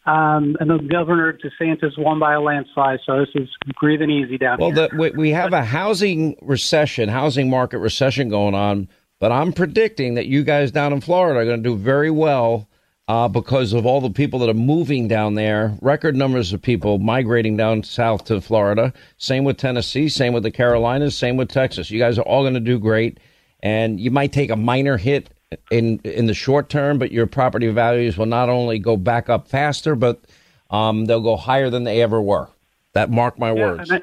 Um, 0.05 0.57
and 0.59 0.69
the 0.69 0.79
governor 0.79 1.37
DeSantis 1.37 1.95
won 1.97 2.19
by 2.19 2.33
a 2.33 2.41
landslide, 2.41 2.99
so 3.05 3.19
this 3.19 3.29
is 3.35 3.49
breathing 3.79 4.09
easy 4.09 4.39
down 4.39 4.57
well, 4.57 4.71
here. 4.71 4.89
Well, 4.93 5.11
we, 5.11 5.17
we 5.17 5.29
have 5.31 5.53
a 5.53 5.63
housing 5.63 6.35
recession, 6.41 7.09
housing 7.09 7.49
market 7.49 7.77
recession 7.77 8.29
going 8.29 8.55
on, 8.55 8.87
but 9.19 9.31
I'm 9.31 9.53
predicting 9.53 10.15
that 10.15 10.27
you 10.27 10.43
guys 10.43 10.71
down 10.71 10.93
in 10.93 11.01
Florida 11.01 11.39
are 11.39 11.45
going 11.45 11.61
to 11.61 11.69
do 11.69 11.75
very 11.75 12.09
well 12.09 12.69
uh, 13.09 13.27
because 13.27 13.73
of 13.73 13.85
all 13.85 14.01
the 14.01 14.09
people 14.09 14.39
that 14.39 14.49
are 14.49 14.53
moving 14.53 15.07
down 15.07 15.35
there. 15.35 15.75
Record 15.81 16.15
numbers 16.15 16.53
of 16.53 16.61
people 16.61 16.99
migrating 16.99 17.57
down 17.57 17.83
south 17.83 18.25
to 18.25 18.39
Florida. 18.39 18.93
Same 19.17 19.43
with 19.43 19.57
Tennessee, 19.57 20.07
same 20.09 20.31
with 20.31 20.43
the 20.43 20.51
Carolinas, 20.51 21.17
same 21.17 21.35
with 21.35 21.49
Texas. 21.49 21.91
You 21.91 21.99
guys 21.99 22.17
are 22.17 22.23
all 22.23 22.43
going 22.43 22.53
to 22.53 22.59
do 22.59 22.79
great, 22.79 23.19
and 23.61 23.99
you 23.99 24.11
might 24.11 24.31
take 24.31 24.51
a 24.51 24.55
minor 24.55 24.97
hit 24.97 25.29
in 25.71 25.99
in 26.03 26.27
the 26.27 26.33
short 26.33 26.69
term, 26.69 26.99
but 26.99 27.11
your 27.11 27.25
property 27.25 27.67
values 27.69 28.17
will 28.17 28.27
not 28.27 28.47
only 28.47 28.79
go 28.79 28.95
back 28.95 29.27
up 29.27 29.47
faster, 29.47 29.95
but 29.95 30.21
um, 30.69 31.05
they'll 31.05 31.19
go 31.21 31.35
higher 31.35 31.69
than 31.69 31.83
they 31.83 32.01
ever 32.01 32.21
were. 32.21 32.47
That 32.93 33.09
mark 33.09 33.39
my 33.39 33.51
yeah, 33.53 33.65
words. 33.65 33.91
I, 33.91 34.01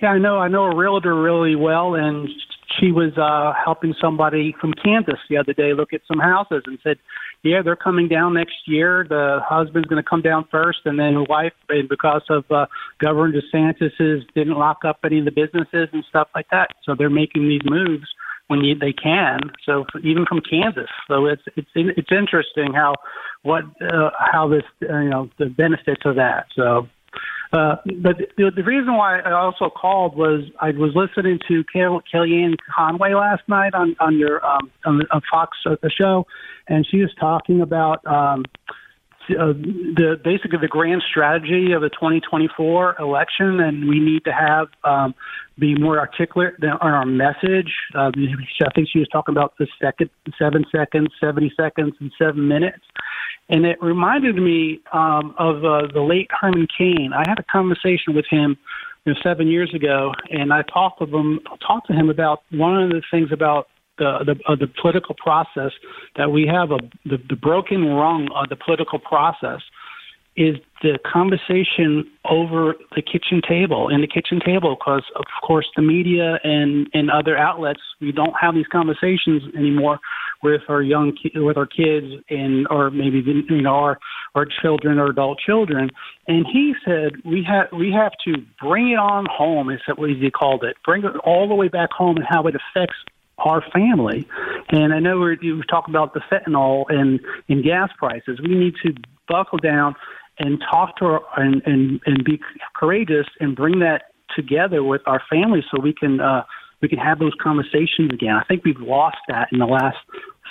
yeah, 0.00 0.10
I 0.10 0.18
know. 0.18 0.38
I 0.38 0.48
know 0.48 0.64
a 0.64 0.76
realtor 0.76 1.14
really 1.14 1.56
well, 1.56 1.96
and 1.96 2.28
she 2.78 2.92
was 2.92 3.16
uh, 3.16 3.52
helping 3.64 3.94
somebody 4.00 4.54
from 4.60 4.72
Kansas 4.72 5.18
the 5.28 5.36
other 5.36 5.52
day 5.52 5.72
look 5.72 5.92
at 5.92 6.00
some 6.06 6.18
houses, 6.18 6.62
and 6.66 6.78
said, 6.82 6.98
"Yeah, 7.42 7.62
they're 7.62 7.76
coming 7.76 8.08
down 8.08 8.34
next 8.34 8.66
year. 8.66 9.06
The 9.08 9.40
husband's 9.44 9.88
going 9.88 10.02
to 10.02 10.08
come 10.08 10.22
down 10.22 10.46
first, 10.50 10.80
and 10.84 10.98
then 10.98 11.14
the 11.14 11.26
wife, 11.28 11.52
and 11.68 11.88
because 11.88 12.22
of 12.30 12.44
uh, 12.50 12.66
Governor 12.98 13.40
DeSantis's 13.40 14.24
didn't 14.34 14.58
lock 14.58 14.84
up 14.84 14.98
any 15.04 15.18
of 15.18 15.24
the 15.24 15.30
businesses 15.30 15.88
and 15.92 16.04
stuff 16.08 16.28
like 16.34 16.46
that, 16.50 16.70
so 16.84 16.94
they're 16.94 17.10
making 17.10 17.48
these 17.48 17.62
moves." 17.64 18.06
when 18.48 18.64
you, 18.64 18.74
they 18.74 18.92
can. 18.92 19.38
So 19.64 19.86
even 20.02 20.26
from 20.26 20.40
Kansas, 20.40 20.90
so 21.08 21.24
it's 21.26 21.42
it's 21.56 21.70
it's 21.74 22.12
interesting 22.12 22.74
how 22.74 22.94
what 23.42 23.64
uh, 23.80 24.10
how 24.18 24.48
this 24.48 24.64
uh, 24.82 24.98
you 24.98 25.08
know 25.08 25.30
the 25.38 25.46
benefits 25.46 26.02
of 26.04 26.16
that. 26.16 26.46
So. 26.54 26.88
Uh, 27.52 27.76
but 28.00 28.16
the, 28.38 28.50
the 28.54 28.62
reason 28.62 28.96
why 28.96 29.20
I 29.20 29.32
also 29.32 29.68
called 29.68 30.16
was 30.16 30.44
I 30.60 30.70
was 30.70 30.92
listening 30.94 31.38
to 31.48 31.62
Kel- 31.70 32.02
Kellyanne 32.12 32.56
Conway 32.74 33.12
last 33.12 33.42
night 33.46 33.74
on 33.74 33.94
on 34.00 34.18
your 34.18 34.44
um, 34.44 34.70
on 34.86 34.98
the 34.98 35.06
on 35.12 35.20
Fox 35.30 35.58
uh, 35.66 35.76
show, 35.88 36.26
and 36.66 36.86
she 36.90 36.98
was 36.98 37.10
talking 37.20 37.60
about 37.60 38.06
um, 38.06 38.44
uh, 39.30 39.52
the 39.52 40.18
basically 40.24 40.58
the 40.60 40.68
grand 40.68 41.02
strategy 41.08 41.72
of 41.72 41.82
the 41.82 41.90
2024 41.90 42.96
election, 42.98 43.60
and 43.60 43.86
we 43.86 44.00
need 44.00 44.24
to 44.24 44.32
have 44.32 44.68
um, 44.84 45.14
be 45.58 45.74
more 45.74 45.98
articulate 45.98 46.54
on 46.64 46.92
our 46.92 47.06
message. 47.06 47.72
Uh, 47.94 48.10
I 48.16 48.70
think 48.74 48.88
she 48.90 48.98
was 48.98 49.08
talking 49.12 49.32
about 49.34 49.54
the 49.58 49.68
second, 49.80 50.10
seven 50.38 50.64
seconds, 50.74 51.08
70 51.20 51.52
seconds, 51.56 51.94
and 52.00 52.10
seven 52.18 52.48
minutes. 52.48 52.82
And 53.52 53.66
it 53.66 53.80
reminded 53.82 54.36
me 54.36 54.80
um, 54.94 55.34
of 55.38 55.62
uh, 55.62 55.86
the 55.92 56.00
late 56.00 56.30
Herman 56.30 56.66
Cain. 56.76 57.12
I 57.14 57.22
had 57.28 57.38
a 57.38 57.42
conversation 57.42 58.14
with 58.14 58.24
him 58.30 58.56
you 59.04 59.12
know, 59.12 59.20
seven 59.22 59.46
years 59.46 59.74
ago, 59.74 60.14
and 60.30 60.54
I 60.54 60.62
talked 60.62 61.00
to 61.00 61.04
him 61.04 61.40
talked 61.60 61.86
to 61.88 61.92
him 61.92 62.08
about 62.08 62.42
one 62.50 62.82
of 62.82 62.88
the 62.88 63.02
things 63.10 63.30
about 63.30 63.68
the 63.98 64.24
the, 64.24 64.50
uh, 64.50 64.56
the 64.56 64.68
political 64.80 65.14
process 65.14 65.72
that 66.16 66.32
we 66.32 66.46
have 66.46 66.70
a 66.70 66.78
the, 67.04 67.18
the 67.28 67.36
broken 67.36 67.84
rung 67.84 68.28
of 68.34 68.48
the 68.48 68.56
political 68.56 68.98
process 68.98 69.60
is 70.36 70.56
the 70.82 70.98
conversation 71.10 72.10
over 72.24 72.74
the 72.96 73.02
kitchen 73.02 73.42
table 73.46 73.88
in 73.88 74.00
the 74.00 74.06
kitchen 74.06 74.40
table 74.44 74.74
because 74.74 75.04
of 75.14 75.24
course 75.46 75.66
the 75.76 75.82
media 75.82 76.38
and 76.42 76.88
and 76.94 77.10
other 77.10 77.36
outlets 77.36 77.80
we 78.00 78.12
don't 78.12 78.34
have 78.40 78.54
these 78.54 78.66
conversations 78.66 79.42
anymore 79.54 80.00
with 80.42 80.62
our 80.68 80.82
young 80.82 81.16
with 81.34 81.56
our 81.56 81.66
kids 81.66 82.06
and 82.30 82.66
or 82.70 82.90
maybe 82.90 83.22
you 83.48 83.60
know 83.60 83.74
our 83.74 83.98
our 84.34 84.46
children 84.46 84.98
or 84.98 85.06
adult 85.06 85.38
children 85.38 85.90
and 86.26 86.46
he 86.50 86.74
said 86.84 87.12
we 87.24 87.44
have 87.44 87.66
we 87.70 87.92
have 87.92 88.12
to 88.24 88.34
bring 88.60 88.90
it 88.90 88.98
on 88.98 89.26
home 89.30 89.70
is 89.70 89.80
what 89.96 90.08
he 90.08 90.30
called 90.30 90.64
it 90.64 90.76
bring 90.84 91.04
it 91.04 91.14
all 91.24 91.46
the 91.46 91.54
way 91.54 91.68
back 91.68 91.90
home 91.92 92.16
and 92.16 92.26
how 92.28 92.46
it 92.46 92.54
affects 92.56 92.96
our 93.38 93.62
family. 93.72 94.26
And 94.70 94.94
I 94.94 95.00
know 95.00 95.18
we're, 95.18 95.32
you 95.40 95.62
talk 95.64 95.88
about 95.88 96.14
the 96.14 96.20
fentanyl 96.20 96.84
and, 96.88 97.18
and 97.48 97.64
gas 97.64 97.90
prices. 97.98 98.40
We 98.40 98.54
need 98.54 98.74
to 98.84 98.94
buckle 99.28 99.58
down 99.58 99.94
and 100.38 100.62
talk 100.70 100.96
to 100.96 101.04
our, 101.04 101.22
and, 101.36 101.62
and, 101.66 102.00
and 102.06 102.24
be 102.24 102.40
courageous 102.74 103.26
and 103.40 103.54
bring 103.54 103.80
that 103.80 104.04
together 104.34 104.82
with 104.82 105.02
our 105.06 105.22
families 105.30 105.64
so 105.70 105.80
we 105.80 105.92
can 105.92 106.20
uh, 106.20 106.42
we 106.80 106.88
can 106.88 106.98
have 106.98 107.20
those 107.20 107.34
conversations 107.40 108.10
again. 108.12 108.34
I 108.34 108.44
think 108.44 108.64
we've 108.64 108.80
lost 108.80 109.18
that 109.28 109.48
in 109.52 109.60
the 109.60 109.66
last 109.66 109.98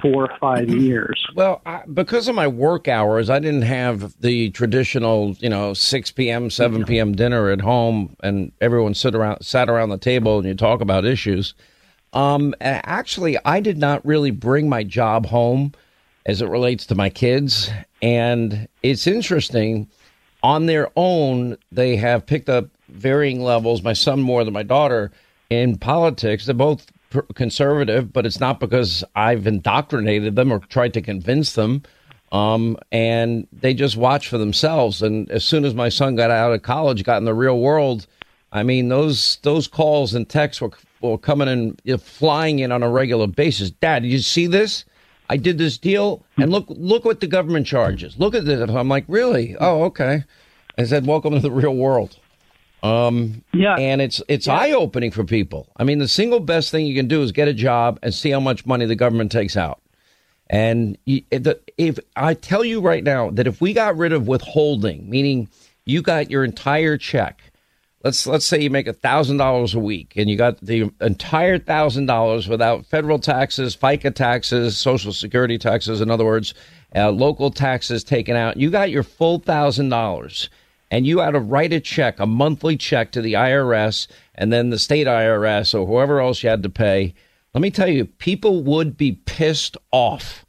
four 0.01 0.23
or 0.23 0.37
five 0.39 0.69
years. 0.69 1.21
Well, 1.35 1.61
I, 1.65 1.83
because 1.93 2.29
of 2.29 2.35
my 2.35 2.47
work 2.47 2.87
hours, 2.87 3.29
I 3.29 3.39
didn't 3.39 3.63
have 3.63 4.19
the 4.21 4.49
traditional, 4.51 5.35
you 5.39 5.49
know, 5.49 5.73
six 5.73 6.09
p.m., 6.09 6.49
seven 6.49 6.85
p.m. 6.85 7.13
dinner 7.13 7.49
at 7.49 7.59
home, 7.59 8.15
and 8.23 8.53
everyone 8.61 8.93
sit 8.93 9.13
around 9.13 9.43
sat 9.43 9.69
around 9.69 9.89
the 9.89 9.97
table 9.97 10.37
and 10.37 10.47
you 10.47 10.55
talk 10.55 10.79
about 10.79 11.05
issues. 11.05 11.53
Um, 12.13 12.53
actually, 12.61 13.37
I 13.43 13.59
did 13.59 13.77
not 13.77 14.05
really 14.05 14.31
bring 14.31 14.69
my 14.69 14.83
job 14.83 15.25
home 15.25 15.73
as 16.25 16.41
it 16.41 16.47
relates 16.47 16.85
to 16.87 16.95
my 16.95 17.09
kids. 17.09 17.69
And 18.01 18.67
it's 18.83 19.07
interesting. 19.07 19.87
On 20.43 20.65
their 20.65 20.89
own, 20.95 21.57
they 21.71 21.95
have 21.97 22.25
picked 22.25 22.49
up 22.49 22.67
varying 22.89 23.41
levels, 23.41 23.83
my 23.83 23.93
son 23.93 24.21
more 24.21 24.43
than 24.43 24.53
my 24.53 24.63
daughter, 24.63 25.11
in 25.49 25.77
politics. 25.77 26.45
They're 26.45 26.55
both 26.55 26.87
conservative, 27.35 28.11
but 28.11 28.25
it's 28.25 28.39
not 28.39 28.59
because 28.59 29.03
I've 29.15 29.45
indoctrinated 29.45 30.35
them 30.35 30.51
or 30.51 30.59
tried 30.59 30.93
to 30.95 31.01
convince 31.01 31.53
them. 31.53 31.83
Um, 32.31 32.77
and 32.91 33.47
they 33.51 33.73
just 33.73 33.97
watch 33.97 34.29
for 34.29 34.37
themselves. 34.37 35.01
And 35.01 35.29
as 35.29 35.43
soon 35.43 35.65
as 35.65 35.73
my 35.75 35.89
son 35.89 36.15
got 36.15 36.31
out 36.31 36.53
of 36.53 36.61
college, 36.61 37.03
got 37.03 37.17
in 37.17 37.25
the 37.25 37.33
real 37.33 37.59
world, 37.59 38.07
I 38.53 38.63
mean, 38.63 38.89
those 38.89 39.37
those 39.43 39.67
calls 39.67 40.13
and 40.13 40.27
texts 40.27 40.61
were, 40.61 40.71
were 41.01 41.17
coming 41.17 41.75
in, 41.85 41.97
flying 41.97 42.59
in 42.59 42.71
on 42.71 42.83
a 42.83 42.89
regular 42.89 43.27
basis. 43.27 43.71
Dad, 43.71 44.03
did 44.03 44.11
you 44.11 44.19
see 44.19 44.47
this? 44.47 44.85
I 45.31 45.37
did 45.37 45.57
this 45.57 45.77
deal, 45.77 46.25
and 46.35 46.51
look 46.51 46.65
look 46.67 47.05
what 47.05 47.21
the 47.21 47.27
government 47.27 47.65
charges. 47.65 48.19
Look 48.19 48.35
at 48.35 48.43
this. 48.43 48.69
I'm 48.69 48.89
like, 48.89 49.05
really? 49.07 49.55
Oh, 49.61 49.83
okay. 49.83 50.25
I 50.77 50.83
said, 50.83 51.07
welcome 51.07 51.33
to 51.33 51.39
the 51.39 51.49
real 51.49 51.73
world. 51.73 52.17
Um, 52.83 53.41
yeah, 53.53 53.75
and 53.75 54.01
it's 54.01 54.21
it's 54.27 54.47
yeah. 54.47 54.55
eye 54.55 54.71
opening 54.71 55.09
for 55.09 55.23
people. 55.23 55.69
I 55.77 55.85
mean, 55.85 55.99
the 55.99 56.09
single 56.09 56.41
best 56.41 56.69
thing 56.69 56.85
you 56.85 56.95
can 56.95 57.07
do 57.07 57.23
is 57.23 57.31
get 57.31 57.47
a 57.47 57.53
job 57.53 57.97
and 58.03 58.13
see 58.13 58.31
how 58.31 58.41
much 58.41 58.65
money 58.65 58.85
the 58.85 58.95
government 58.95 59.31
takes 59.31 59.55
out. 59.55 59.79
And 60.49 60.97
if 61.05 61.97
I 62.17 62.33
tell 62.33 62.65
you 62.65 62.81
right 62.81 63.03
now 63.03 63.29
that 63.29 63.47
if 63.47 63.61
we 63.61 63.71
got 63.71 63.95
rid 63.95 64.11
of 64.11 64.27
withholding, 64.27 65.09
meaning 65.09 65.47
you 65.85 66.01
got 66.01 66.29
your 66.29 66.43
entire 66.43 66.97
check 66.97 67.50
let's 68.03 68.25
let's 68.25 68.45
say 68.45 68.61
you 68.61 68.69
make 68.69 68.87
a 68.87 68.93
thousand 68.93 69.37
dollars 69.37 69.73
a 69.73 69.79
week 69.79 70.13
and 70.15 70.29
you 70.29 70.37
got 70.37 70.59
the 70.61 70.91
entire 71.01 71.57
thousand 71.57 72.05
dollars 72.05 72.47
without 72.47 72.85
federal 72.85 73.19
taxes, 73.19 73.75
FICA 73.75 74.13
taxes, 74.13 74.77
Social 74.77 75.13
Security 75.13 75.57
taxes, 75.57 76.01
in 76.01 76.09
other 76.09 76.25
words, 76.25 76.53
uh, 76.95 77.11
local 77.11 77.51
taxes 77.51 78.03
taken 78.03 78.35
out. 78.35 78.57
You 78.57 78.69
got 78.69 78.91
your 78.91 79.03
full 79.03 79.39
thousand 79.39 79.89
dollars, 79.89 80.49
and 80.89 81.05
you 81.05 81.19
had 81.19 81.31
to 81.31 81.39
write 81.39 81.73
a 81.73 81.79
check, 81.79 82.19
a 82.19 82.25
monthly 82.25 82.77
check 82.77 83.11
to 83.11 83.21
the 83.21 83.33
IRS, 83.33 84.07
and 84.35 84.51
then 84.51 84.69
the 84.69 84.79
state 84.79 85.07
IRS 85.07 85.73
or 85.77 85.85
whoever 85.85 86.19
else 86.19 86.43
you 86.43 86.49
had 86.49 86.63
to 86.63 86.69
pay. 86.69 87.13
Let 87.53 87.61
me 87.61 87.71
tell 87.71 87.89
you, 87.89 88.05
people 88.05 88.63
would 88.63 88.97
be 88.97 89.13
pissed 89.25 89.77
off. 89.91 90.45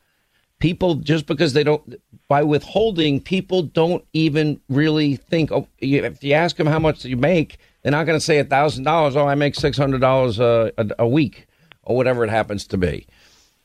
People 0.63 0.95
just 0.95 1.27
because 1.27 1.55
they 1.55 1.65
don't 1.65 2.01
by 2.29 2.45
withholding, 2.45 3.21
people 3.21 3.63
don't 3.63 4.05
even 4.13 4.61
really 4.69 5.17
think. 5.17 5.51
Oh, 5.51 5.67
if 5.81 6.23
you 6.23 6.35
ask 6.35 6.55
them 6.55 6.69
how 6.69 6.79
much 6.79 7.05
you 7.05 7.17
make, 7.17 7.59
they're 7.83 7.91
not 7.91 8.07
going 8.07 8.17
to 8.17 8.25
say 8.25 8.39
a 8.39 8.45
thousand 8.45 8.85
dollars. 8.85 9.17
Oh, 9.17 9.27
I 9.27 9.35
make 9.35 9.57
six 9.57 9.77
hundred 9.77 10.01
dollars 10.01 10.39
uh, 10.39 10.71
a 10.79 10.87
a 11.01 11.09
week, 11.09 11.49
or 11.83 11.97
whatever 11.97 12.23
it 12.23 12.31
happens 12.31 12.65
to 12.69 12.79
be. 12.79 13.09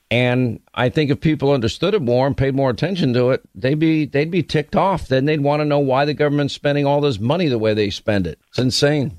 And 0.09 0.61
I 0.73 0.87
think 0.87 1.11
if 1.11 1.19
people 1.19 1.51
understood 1.51 1.93
it 1.93 2.01
more 2.01 2.27
and 2.27 2.37
paid 2.37 2.55
more 2.55 2.69
attention 2.69 3.13
to 3.13 3.31
it, 3.31 3.41
they'd 3.53 3.77
be 3.77 4.05
they'd 4.05 4.31
be 4.31 4.41
ticked 4.41 4.75
off. 4.75 5.09
Then 5.09 5.25
they'd 5.25 5.41
want 5.41 5.59
to 5.59 5.65
know 5.65 5.79
why 5.79 6.05
the 6.05 6.13
government's 6.13 6.53
spending 6.53 6.85
all 6.85 7.01
this 7.01 7.19
money 7.19 7.49
the 7.49 7.57
way 7.57 7.73
they 7.73 7.89
spend 7.89 8.25
it. 8.25 8.39
It's 8.47 8.59
insane. 8.59 9.11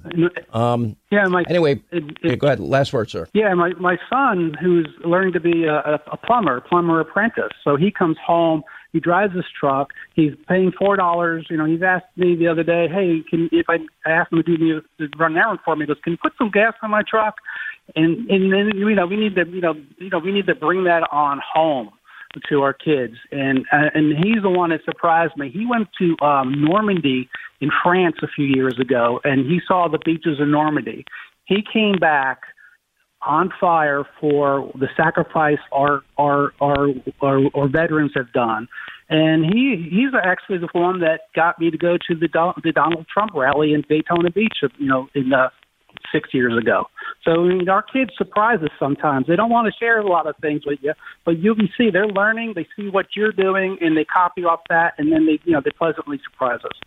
Um, 0.54 0.96
yeah. 1.10 1.26
My, 1.26 1.44
anyway, 1.46 1.82
it, 1.90 2.04
it, 2.22 2.38
go 2.38 2.46
ahead. 2.46 2.60
Last 2.60 2.94
word, 2.94 3.10
sir. 3.10 3.28
Yeah. 3.34 3.52
My 3.52 3.74
my 3.74 3.98
son, 4.08 4.56
who's 4.58 4.88
learning 5.04 5.34
to 5.34 5.40
be 5.40 5.64
a, 5.64 6.00
a 6.10 6.16
plumber, 6.16 6.62
plumber 6.62 7.00
apprentice. 7.00 7.52
So 7.62 7.76
he 7.76 7.90
comes 7.90 8.16
home. 8.24 8.62
He 8.92 9.00
drives 9.00 9.34
this 9.34 9.44
truck. 9.58 9.90
He's 10.14 10.32
paying 10.48 10.72
four 10.78 10.96
dollars. 10.96 11.46
You 11.50 11.56
know, 11.56 11.66
he's 11.66 11.82
asked 11.82 12.06
me 12.16 12.36
the 12.36 12.48
other 12.48 12.62
day, 12.62 12.88
"Hey, 12.88 13.22
can 13.28 13.48
if 13.52 13.66
I, 13.68 13.78
I 14.06 14.24
him 14.30 14.38
to 14.38 14.42
do 14.42 14.56
me 14.56 14.80
to 14.98 15.08
run 15.18 15.32
an 15.32 15.38
errand 15.38 15.60
for 15.64 15.76
me?" 15.76 15.84
He 15.84 15.88
goes, 15.88 16.00
"Can 16.02 16.12
you 16.12 16.18
put 16.22 16.32
some 16.38 16.50
gas 16.50 16.74
on 16.82 16.90
my 16.90 17.02
truck?" 17.02 17.36
and 17.96 18.28
and 18.30 18.52
then 18.52 18.70
you 18.74 18.94
know 18.94 19.06
we 19.06 19.16
need 19.16 19.34
to 19.34 19.46
you 19.48 19.60
know 19.60 19.74
you 19.98 20.10
know 20.10 20.18
we 20.18 20.32
need 20.32 20.46
to 20.46 20.54
bring 20.54 20.84
that 20.84 21.02
on 21.10 21.40
home 21.54 21.90
to 22.48 22.62
our 22.62 22.72
kids 22.72 23.14
and 23.32 23.60
uh, 23.72 23.90
and 23.94 24.12
he's 24.16 24.42
the 24.42 24.50
one 24.50 24.70
that 24.70 24.80
surprised 24.84 25.36
me 25.36 25.50
he 25.50 25.66
went 25.66 25.88
to 25.98 26.16
um 26.24 26.52
normandy 26.62 27.28
in 27.60 27.70
france 27.82 28.16
a 28.22 28.28
few 28.28 28.44
years 28.44 28.78
ago 28.80 29.20
and 29.24 29.46
he 29.46 29.60
saw 29.66 29.88
the 29.88 29.98
beaches 30.04 30.38
of 30.40 30.48
normandy 30.48 31.04
he 31.44 31.62
came 31.72 31.96
back 31.98 32.42
on 33.22 33.50
fire 33.60 34.04
for 34.20 34.70
the 34.74 34.88
sacrifice 34.96 35.58
our 35.72 36.02
our 36.18 36.52
our 36.60 36.88
our, 37.20 37.40
our 37.54 37.68
veterans 37.68 38.12
have 38.14 38.32
done 38.32 38.68
and 39.08 39.44
he 39.44 39.88
he's 39.90 40.12
actually 40.22 40.58
the 40.58 40.68
one 40.72 41.00
that 41.00 41.20
got 41.34 41.58
me 41.58 41.70
to 41.70 41.78
go 41.78 41.96
to 41.96 42.14
the 42.14 42.28
the 42.62 42.72
Donald 42.72 43.06
Trump 43.12 43.32
rally 43.34 43.72
in 43.72 43.82
Daytona 43.88 44.30
Beach, 44.30 44.58
you 44.78 44.86
know, 44.86 45.08
in 45.14 45.32
uh, 45.32 45.48
six 46.12 46.34
years 46.34 46.56
ago. 46.58 46.84
So 47.24 47.44
I 47.44 47.48
mean, 47.48 47.68
our 47.68 47.82
kids 47.82 48.10
surprise 48.18 48.58
us 48.62 48.70
sometimes. 48.78 49.26
They 49.26 49.36
don't 49.36 49.50
want 49.50 49.72
to 49.72 49.78
share 49.78 49.98
a 49.98 50.06
lot 50.06 50.26
of 50.26 50.36
things 50.42 50.62
with 50.66 50.80
you, 50.82 50.92
but 51.24 51.38
you 51.38 51.54
can 51.54 51.68
see 51.76 51.90
they're 51.90 52.06
learning. 52.06 52.52
They 52.54 52.66
see 52.76 52.88
what 52.88 53.06
you're 53.16 53.32
doing, 53.32 53.78
and 53.80 53.96
they 53.96 54.04
copy 54.04 54.44
off 54.44 54.60
that, 54.68 54.94
and 54.98 55.10
then 55.10 55.26
they, 55.26 55.40
you 55.44 55.52
know, 55.52 55.62
they 55.64 55.70
pleasantly 55.70 56.20
surprise 56.30 56.60
us. 56.64 56.78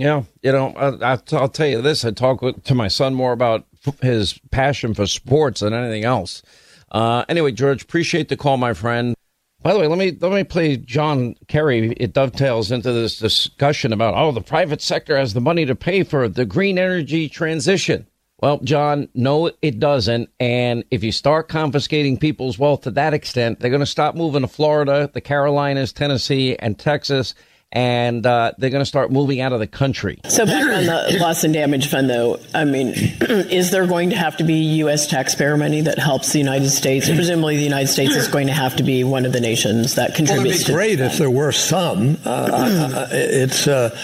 Yeah, 0.00 0.22
you 0.40 0.50
know, 0.50 0.72
I, 0.78 1.18
I'll 1.36 1.48
tell 1.50 1.66
you 1.66 1.82
this. 1.82 2.06
I 2.06 2.12
talk 2.12 2.40
with, 2.40 2.64
to 2.64 2.74
my 2.74 2.88
son 2.88 3.14
more 3.14 3.32
about 3.32 3.66
his 4.00 4.38
passion 4.50 4.94
for 4.94 5.06
sports 5.06 5.60
than 5.60 5.74
anything 5.74 6.04
else. 6.04 6.42
Uh, 6.90 7.26
anyway, 7.28 7.52
George, 7.52 7.82
appreciate 7.82 8.30
the 8.30 8.36
call, 8.36 8.56
my 8.56 8.72
friend. 8.72 9.14
By 9.62 9.74
the 9.74 9.78
way, 9.78 9.88
let 9.88 9.98
me 9.98 10.16
let 10.18 10.32
me 10.32 10.42
play 10.42 10.78
John 10.78 11.34
Kerry. 11.48 11.92
It 11.98 12.14
dovetails 12.14 12.72
into 12.72 12.94
this 12.94 13.18
discussion 13.18 13.92
about 13.92 14.14
oh, 14.14 14.32
the 14.32 14.40
private 14.40 14.80
sector 14.80 15.18
has 15.18 15.34
the 15.34 15.40
money 15.42 15.66
to 15.66 15.74
pay 15.74 16.02
for 16.02 16.28
the 16.28 16.46
green 16.46 16.78
energy 16.78 17.28
transition. 17.28 18.06
Well, 18.38 18.60
John, 18.60 19.10
no, 19.12 19.50
it 19.60 19.78
doesn't. 19.78 20.30
And 20.40 20.82
if 20.90 21.04
you 21.04 21.12
start 21.12 21.50
confiscating 21.50 22.16
people's 22.16 22.58
wealth 22.58 22.80
to 22.82 22.90
that 22.92 23.12
extent, 23.12 23.60
they're 23.60 23.68
going 23.68 23.80
to 23.80 23.86
stop 23.86 24.14
moving 24.14 24.40
to 24.40 24.48
Florida, 24.48 25.10
the 25.12 25.20
Carolinas, 25.20 25.92
Tennessee, 25.92 26.56
and 26.56 26.78
Texas. 26.78 27.34
And 27.72 28.26
uh, 28.26 28.52
they're 28.58 28.70
going 28.70 28.82
to 28.82 28.86
start 28.86 29.12
moving 29.12 29.40
out 29.40 29.52
of 29.52 29.60
the 29.60 29.66
country. 29.68 30.20
So, 30.28 30.44
back 30.44 30.64
on 30.64 30.86
the 30.86 31.18
loss 31.20 31.44
and 31.44 31.54
damage 31.54 31.88
fund, 31.88 32.10
though, 32.10 32.40
I 32.52 32.64
mean, 32.64 32.88
is 33.20 33.70
there 33.70 33.86
going 33.86 34.10
to 34.10 34.16
have 34.16 34.36
to 34.38 34.44
be 34.44 34.54
U.S. 34.54 35.06
taxpayer 35.06 35.56
money 35.56 35.80
that 35.82 35.96
helps 35.96 36.32
the 36.32 36.40
United 36.40 36.70
States? 36.70 37.08
Presumably, 37.08 37.58
the 37.58 37.62
United 37.62 37.86
States 37.86 38.16
is 38.16 38.26
going 38.26 38.48
to 38.48 38.52
have 38.52 38.74
to 38.76 38.82
be 38.82 39.04
one 39.04 39.24
of 39.24 39.32
the 39.32 39.40
nations 39.40 39.94
that 39.94 40.16
contributes. 40.16 40.46
Well, 40.46 40.54
it'd 40.54 40.66
be 40.66 40.72
great 40.72 41.00
if 41.00 41.18
there 41.18 41.30
were 41.30 41.52
some. 41.52 42.18
Uh, 42.24 42.28
uh 42.28 43.08
it's, 43.12 43.68
uh, 43.68 43.96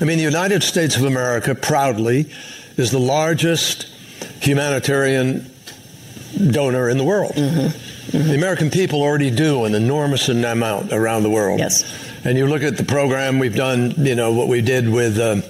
I 0.00 0.04
mean, 0.04 0.18
the 0.18 0.24
United 0.24 0.62
States 0.62 0.96
of 0.96 1.02
America 1.02 1.56
proudly 1.56 2.30
is 2.76 2.92
the 2.92 3.00
largest 3.00 3.88
humanitarian 4.40 5.50
donor 6.50 6.88
in 6.88 6.96
the 6.96 7.04
world. 7.04 7.32
Mm-hmm. 7.32 8.16
Mm-hmm. 8.16 8.28
The 8.28 8.34
American 8.34 8.70
people 8.70 9.02
already 9.02 9.30
do 9.30 9.64
an 9.64 9.74
enormous 9.74 10.28
amount 10.28 10.92
around 10.92 11.22
the 11.22 11.30
world. 11.30 11.58
Yes. 11.58 12.09
And 12.24 12.36
you 12.36 12.46
look 12.46 12.62
at 12.62 12.76
the 12.76 12.84
program 12.84 13.38
we've 13.38 13.56
done, 13.56 13.94
you 13.98 14.14
know, 14.14 14.32
what 14.32 14.48
we 14.48 14.60
did 14.60 14.88
with 14.88 15.18
uh, 15.18 15.42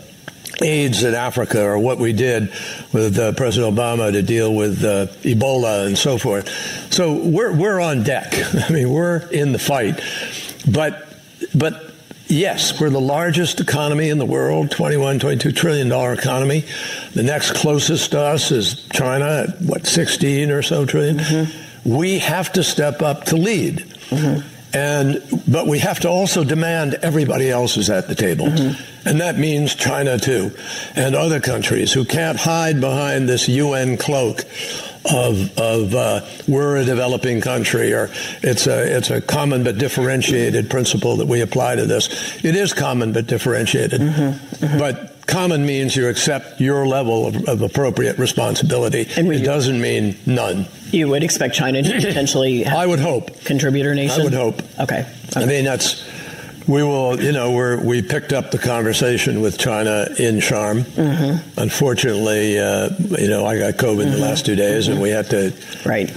AIDS 0.62 1.02
in 1.02 1.14
Africa 1.14 1.64
or 1.64 1.78
what 1.78 1.98
we 1.98 2.12
did 2.12 2.52
with 2.92 3.18
uh, 3.18 3.32
President 3.32 3.74
Obama 3.74 4.12
to 4.12 4.22
deal 4.22 4.54
with 4.54 4.84
uh, 4.84 5.06
Ebola 5.22 5.86
and 5.86 5.98
so 5.98 6.18
forth. 6.18 6.48
So 6.92 7.14
we're, 7.14 7.52
we're 7.52 7.80
on 7.80 8.02
deck. 8.02 8.34
I 8.68 8.72
mean, 8.72 8.90
we're 8.90 9.18
in 9.30 9.52
the 9.52 9.58
fight. 9.58 10.00
But, 10.70 11.08
but 11.54 11.90
Yes, 12.30 12.80
we're 12.80 12.90
the 12.90 13.00
largest 13.00 13.58
economy 13.58 14.08
in 14.08 14.18
the 14.18 14.24
world, 14.24 14.70
21, 14.70 15.18
22 15.18 15.50
trillion 15.50 15.88
dollar 15.88 16.12
economy. 16.12 16.64
The 17.12 17.24
next 17.24 17.56
closest 17.56 18.12
to 18.12 18.20
us 18.20 18.52
is 18.52 18.86
China 18.92 19.46
at 19.48 19.60
what 19.60 19.84
16 19.84 20.52
or 20.52 20.62
so 20.62 20.86
trillion. 20.86 21.18
Mm-hmm. 21.18 21.92
We 21.92 22.20
have 22.20 22.52
to 22.52 22.62
step 22.62 23.02
up 23.02 23.24
to 23.26 23.36
lead. 23.36 23.78
Mm-hmm. 24.10 24.59
And 24.72 25.22
but 25.48 25.66
we 25.66 25.80
have 25.80 26.00
to 26.00 26.08
also 26.08 26.44
demand 26.44 26.94
everybody 27.02 27.50
else 27.50 27.76
is 27.76 27.90
at 27.90 28.08
the 28.08 28.14
table. 28.14 28.46
Mm-hmm. 28.46 29.08
And 29.08 29.20
that 29.20 29.38
means 29.38 29.74
China 29.74 30.18
too 30.18 30.52
and 30.94 31.14
other 31.14 31.40
countries 31.40 31.92
who 31.92 32.04
can't 32.04 32.38
hide 32.38 32.80
behind 32.80 33.28
this 33.28 33.48
UN 33.48 33.96
cloak 33.96 34.44
of, 35.04 35.58
of 35.58 35.94
uh, 35.94 36.26
we're 36.48 36.76
a 36.76 36.84
developing 36.84 37.40
country 37.40 37.92
or 37.92 38.10
it's 38.42 38.66
a, 38.66 38.96
it's 38.96 39.10
a 39.10 39.20
common 39.20 39.64
but 39.64 39.78
differentiated 39.78 40.70
principle 40.70 41.16
that 41.16 41.26
we 41.26 41.40
apply 41.40 41.76
to 41.76 41.86
this. 41.86 42.44
It 42.44 42.56
is 42.56 42.72
common 42.72 43.12
but 43.12 43.26
differentiated. 43.26 44.00
Mm-hmm, 44.00 44.64
mm-hmm. 44.64 44.78
But 44.78 45.26
common 45.26 45.64
means 45.64 45.96
you 45.96 46.08
accept 46.08 46.60
your 46.60 46.86
level 46.86 47.26
of, 47.26 47.48
of 47.48 47.62
appropriate 47.62 48.18
responsibility. 48.18 49.06
And 49.16 49.32
it 49.32 49.44
doesn't 49.44 49.80
mean 49.80 50.16
none. 50.26 50.66
You 50.90 51.08
would 51.08 51.22
expect 51.22 51.54
China 51.54 51.82
to 51.82 51.92
potentially 51.92 52.66
I 52.66 52.86
would 52.86 52.98
hope. 52.98 53.44
Contributor 53.44 53.94
nation? 53.94 54.20
I 54.20 54.24
would 54.24 54.34
hope. 54.34 54.60
Okay. 54.78 55.06
okay. 55.28 55.42
I 55.42 55.46
mean, 55.46 55.64
that's 55.64 56.04
we 56.70 56.84
will, 56.84 57.20
you 57.20 57.32
know, 57.32 57.50
we 57.50 58.00
we 58.00 58.02
picked 58.02 58.32
up 58.32 58.52
the 58.52 58.58
conversation 58.58 59.40
with 59.40 59.58
China 59.58 60.06
in 60.18 60.36
Sharm. 60.36 60.82
Mm-hmm. 60.82 61.60
Unfortunately, 61.60 62.58
uh, 62.58 62.90
you 63.18 63.28
know, 63.28 63.44
I 63.44 63.58
got 63.58 63.74
COVID 63.74 64.04
mm-hmm. 64.04 64.12
the 64.12 64.18
last 64.18 64.46
two 64.46 64.54
days, 64.54 64.84
mm-hmm. 64.84 64.92
and 64.92 65.02
we 65.02 65.10
had 65.10 65.28
to. 65.30 65.52
Right. 65.84 66.10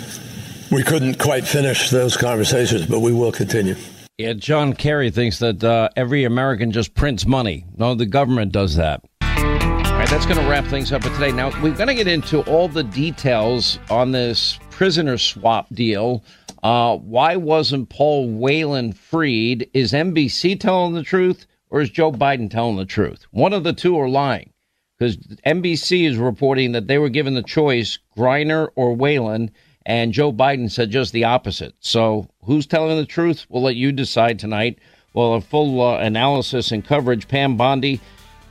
We 0.71 0.83
couldn't 0.83 1.19
quite 1.19 1.45
finish 1.45 1.89
those 1.89 2.15
conversations, 2.15 2.85
but 2.85 2.99
we 2.99 3.13
will 3.13 3.31
continue. 3.31 3.75
Yeah, 4.17 4.33
John 4.33 4.73
Kerry 4.73 5.09
thinks 5.09 5.39
that 5.39 5.63
uh, 5.63 5.89
every 5.95 6.23
American 6.23 6.71
just 6.71 6.93
prints 6.93 7.25
money. 7.25 7.65
No, 7.77 7.95
the 7.95 8.05
government 8.05 8.51
does 8.51 8.75
that. 8.75 9.03
All 9.21 9.29
right, 9.29 10.09
that's 10.09 10.25
going 10.25 10.39
to 10.39 10.47
wrap 10.47 10.65
things 10.65 10.91
up 10.91 11.03
for 11.03 11.09
today. 11.09 11.31
Now, 11.31 11.49
we're 11.61 11.75
going 11.75 11.87
to 11.87 11.95
get 11.95 12.07
into 12.07 12.41
all 12.41 12.67
the 12.67 12.83
details 12.83 13.79
on 13.89 14.11
this 14.11 14.59
prisoner 14.69 15.17
swap 15.17 15.67
deal 15.73 16.23
uh, 16.63 16.95
why 16.95 17.35
wasn't 17.35 17.89
Paul 17.89 18.29
Whelan 18.29 18.93
freed? 18.93 19.69
Is 19.73 19.91
NBC 19.91 20.57
telling 20.57 20.93
the 20.93 21.03
truth 21.03 21.45
or 21.69 21.81
is 21.81 21.89
Joe 21.89 22.11
Biden 22.11 22.49
telling 22.49 22.77
the 22.77 22.85
truth? 22.85 23.25
One 23.31 23.51
of 23.51 23.65
the 23.65 23.73
two 23.73 23.99
are 23.99 24.07
lying 24.07 24.53
because 24.97 25.17
NBC 25.45 26.07
is 26.07 26.15
reporting 26.17 26.71
that 26.71 26.87
they 26.87 26.97
were 26.97 27.09
given 27.09 27.33
the 27.33 27.43
choice, 27.43 27.99
Griner 28.17 28.69
or 28.75 28.95
Whelan, 28.95 29.51
and 29.85 30.13
Joe 30.13 30.31
Biden 30.31 30.71
said 30.71 30.89
just 30.89 31.11
the 31.11 31.25
opposite. 31.25 31.75
So 31.81 32.29
who's 32.45 32.65
telling 32.65 32.95
the 32.95 33.05
truth? 33.05 33.45
We'll 33.49 33.63
let 33.63 33.75
you 33.75 33.91
decide 33.91 34.39
tonight. 34.39 34.79
Well, 35.13 35.33
a 35.33 35.41
full 35.41 35.81
uh, 35.81 35.97
analysis 35.97 36.71
and 36.71 36.85
coverage. 36.85 37.27
Pam 37.27 37.57
Bondi, 37.57 37.99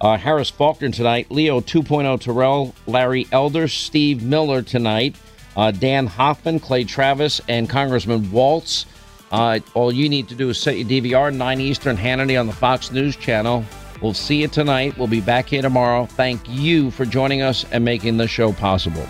uh, 0.02 0.18
Harris 0.18 0.50
Faulkner 0.50 0.90
tonight, 0.90 1.30
Leo 1.30 1.60
2.0 1.60 2.20
Terrell, 2.20 2.74
Larry 2.86 3.26
Elder, 3.32 3.68
Steve 3.68 4.22
Miller 4.22 4.60
tonight 4.60 5.16
uh, 5.56 5.70
Dan 5.70 6.06
Hoffman, 6.06 6.60
Clay 6.60 6.84
Travis, 6.84 7.40
and 7.48 7.68
Congressman 7.68 8.30
Waltz. 8.30 8.86
Uh, 9.30 9.60
all 9.74 9.92
you 9.92 10.08
need 10.08 10.28
to 10.28 10.34
do 10.34 10.50
is 10.50 10.58
set 10.58 10.76
your 10.76 10.86
DVR 10.86 11.34
9 11.34 11.60
Eastern 11.60 11.96
Hannity 11.96 12.38
on 12.38 12.46
the 12.46 12.52
Fox 12.52 12.92
News 12.92 13.16
channel. 13.16 13.64
We'll 14.02 14.14
see 14.14 14.42
you 14.42 14.48
tonight. 14.48 14.98
We'll 14.98 15.06
be 15.06 15.20
back 15.20 15.46
here 15.46 15.62
tomorrow. 15.62 16.06
Thank 16.06 16.40
you 16.48 16.90
for 16.90 17.06
joining 17.06 17.40
us 17.40 17.64
and 17.70 17.84
making 17.84 18.16
the 18.16 18.28
show 18.28 18.52
possible. 18.52 19.06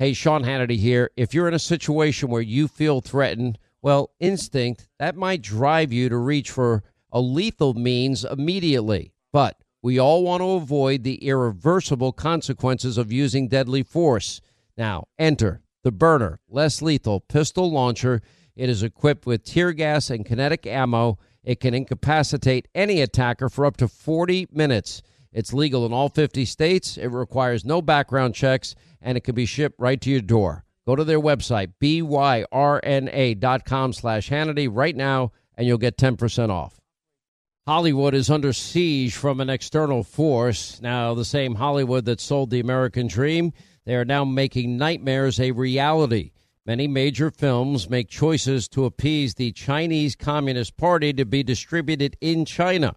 Hey, 0.00 0.12
Sean 0.12 0.44
Hannity 0.44 0.78
here. 0.78 1.10
If 1.16 1.34
you're 1.34 1.48
in 1.48 1.54
a 1.54 1.58
situation 1.58 2.28
where 2.28 2.40
you 2.40 2.68
feel 2.68 3.00
threatened, 3.00 3.58
well, 3.82 4.10
instinct, 4.18 4.88
that 4.98 5.16
might 5.16 5.42
drive 5.42 5.92
you 5.92 6.08
to 6.08 6.16
reach 6.16 6.50
for 6.50 6.82
a 7.12 7.20
lethal 7.20 7.74
means 7.74 8.24
immediately. 8.24 9.12
But 9.32 9.62
we 9.82 9.98
all 9.98 10.24
want 10.24 10.40
to 10.40 10.50
avoid 10.50 11.04
the 11.04 11.24
irreversible 11.24 12.12
consequences 12.12 12.98
of 12.98 13.12
using 13.12 13.48
deadly 13.48 13.82
force. 13.82 14.40
Now, 14.76 15.06
enter 15.18 15.62
the 15.84 15.92
Byrna, 15.92 16.38
less 16.48 16.82
lethal 16.82 17.20
pistol 17.20 17.70
launcher. 17.70 18.20
It 18.56 18.68
is 18.68 18.82
equipped 18.82 19.26
with 19.26 19.44
tear 19.44 19.72
gas 19.72 20.10
and 20.10 20.26
kinetic 20.26 20.66
ammo. 20.66 21.18
It 21.44 21.60
can 21.60 21.74
incapacitate 21.74 22.68
any 22.74 23.00
attacker 23.00 23.48
for 23.48 23.64
up 23.64 23.76
to 23.78 23.88
40 23.88 24.48
minutes. 24.52 25.02
It's 25.32 25.52
legal 25.52 25.86
in 25.86 25.92
all 25.92 26.08
50 26.08 26.44
states. 26.44 26.96
It 26.96 27.08
requires 27.08 27.64
no 27.64 27.80
background 27.80 28.34
checks, 28.34 28.74
and 29.00 29.16
it 29.16 29.22
can 29.22 29.34
be 29.34 29.46
shipped 29.46 29.78
right 29.78 30.00
to 30.00 30.10
your 30.10 30.20
door. 30.20 30.64
Go 30.88 30.96
to 30.96 31.04
their 31.04 31.20
website, 31.20 31.74
byrna.com 31.82 32.72
slash 33.92 34.30
Hannity 34.30 34.70
right 34.72 34.96
now, 34.96 35.32
and 35.54 35.66
you'll 35.66 35.76
get 35.76 35.98
10% 35.98 36.48
off. 36.48 36.80
Hollywood 37.66 38.14
is 38.14 38.30
under 38.30 38.54
siege 38.54 39.14
from 39.14 39.42
an 39.42 39.50
external 39.50 40.02
force. 40.02 40.80
Now, 40.80 41.12
the 41.12 41.26
same 41.26 41.56
Hollywood 41.56 42.06
that 42.06 42.22
sold 42.22 42.48
the 42.48 42.60
American 42.60 43.06
dream, 43.06 43.52
they 43.84 43.96
are 43.96 44.06
now 44.06 44.24
making 44.24 44.78
nightmares 44.78 45.38
a 45.38 45.50
reality. 45.50 46.30
Many 46.64 46.88
major 46.88 47.30
films 47.30 47.90
make 47.90 48.08
choices 48.08 48.66
to 48.68 48.86
appease 48.86 49.34
the 49.34 49.52
Chinese 49.52 50.16
Communist 50.16 50.78
Party 50.78 51.12
to 51.12 51.26
be 51.26 51.42
distributed 51.42 52.16
in 52.22 52.46
China. 52.46 52.96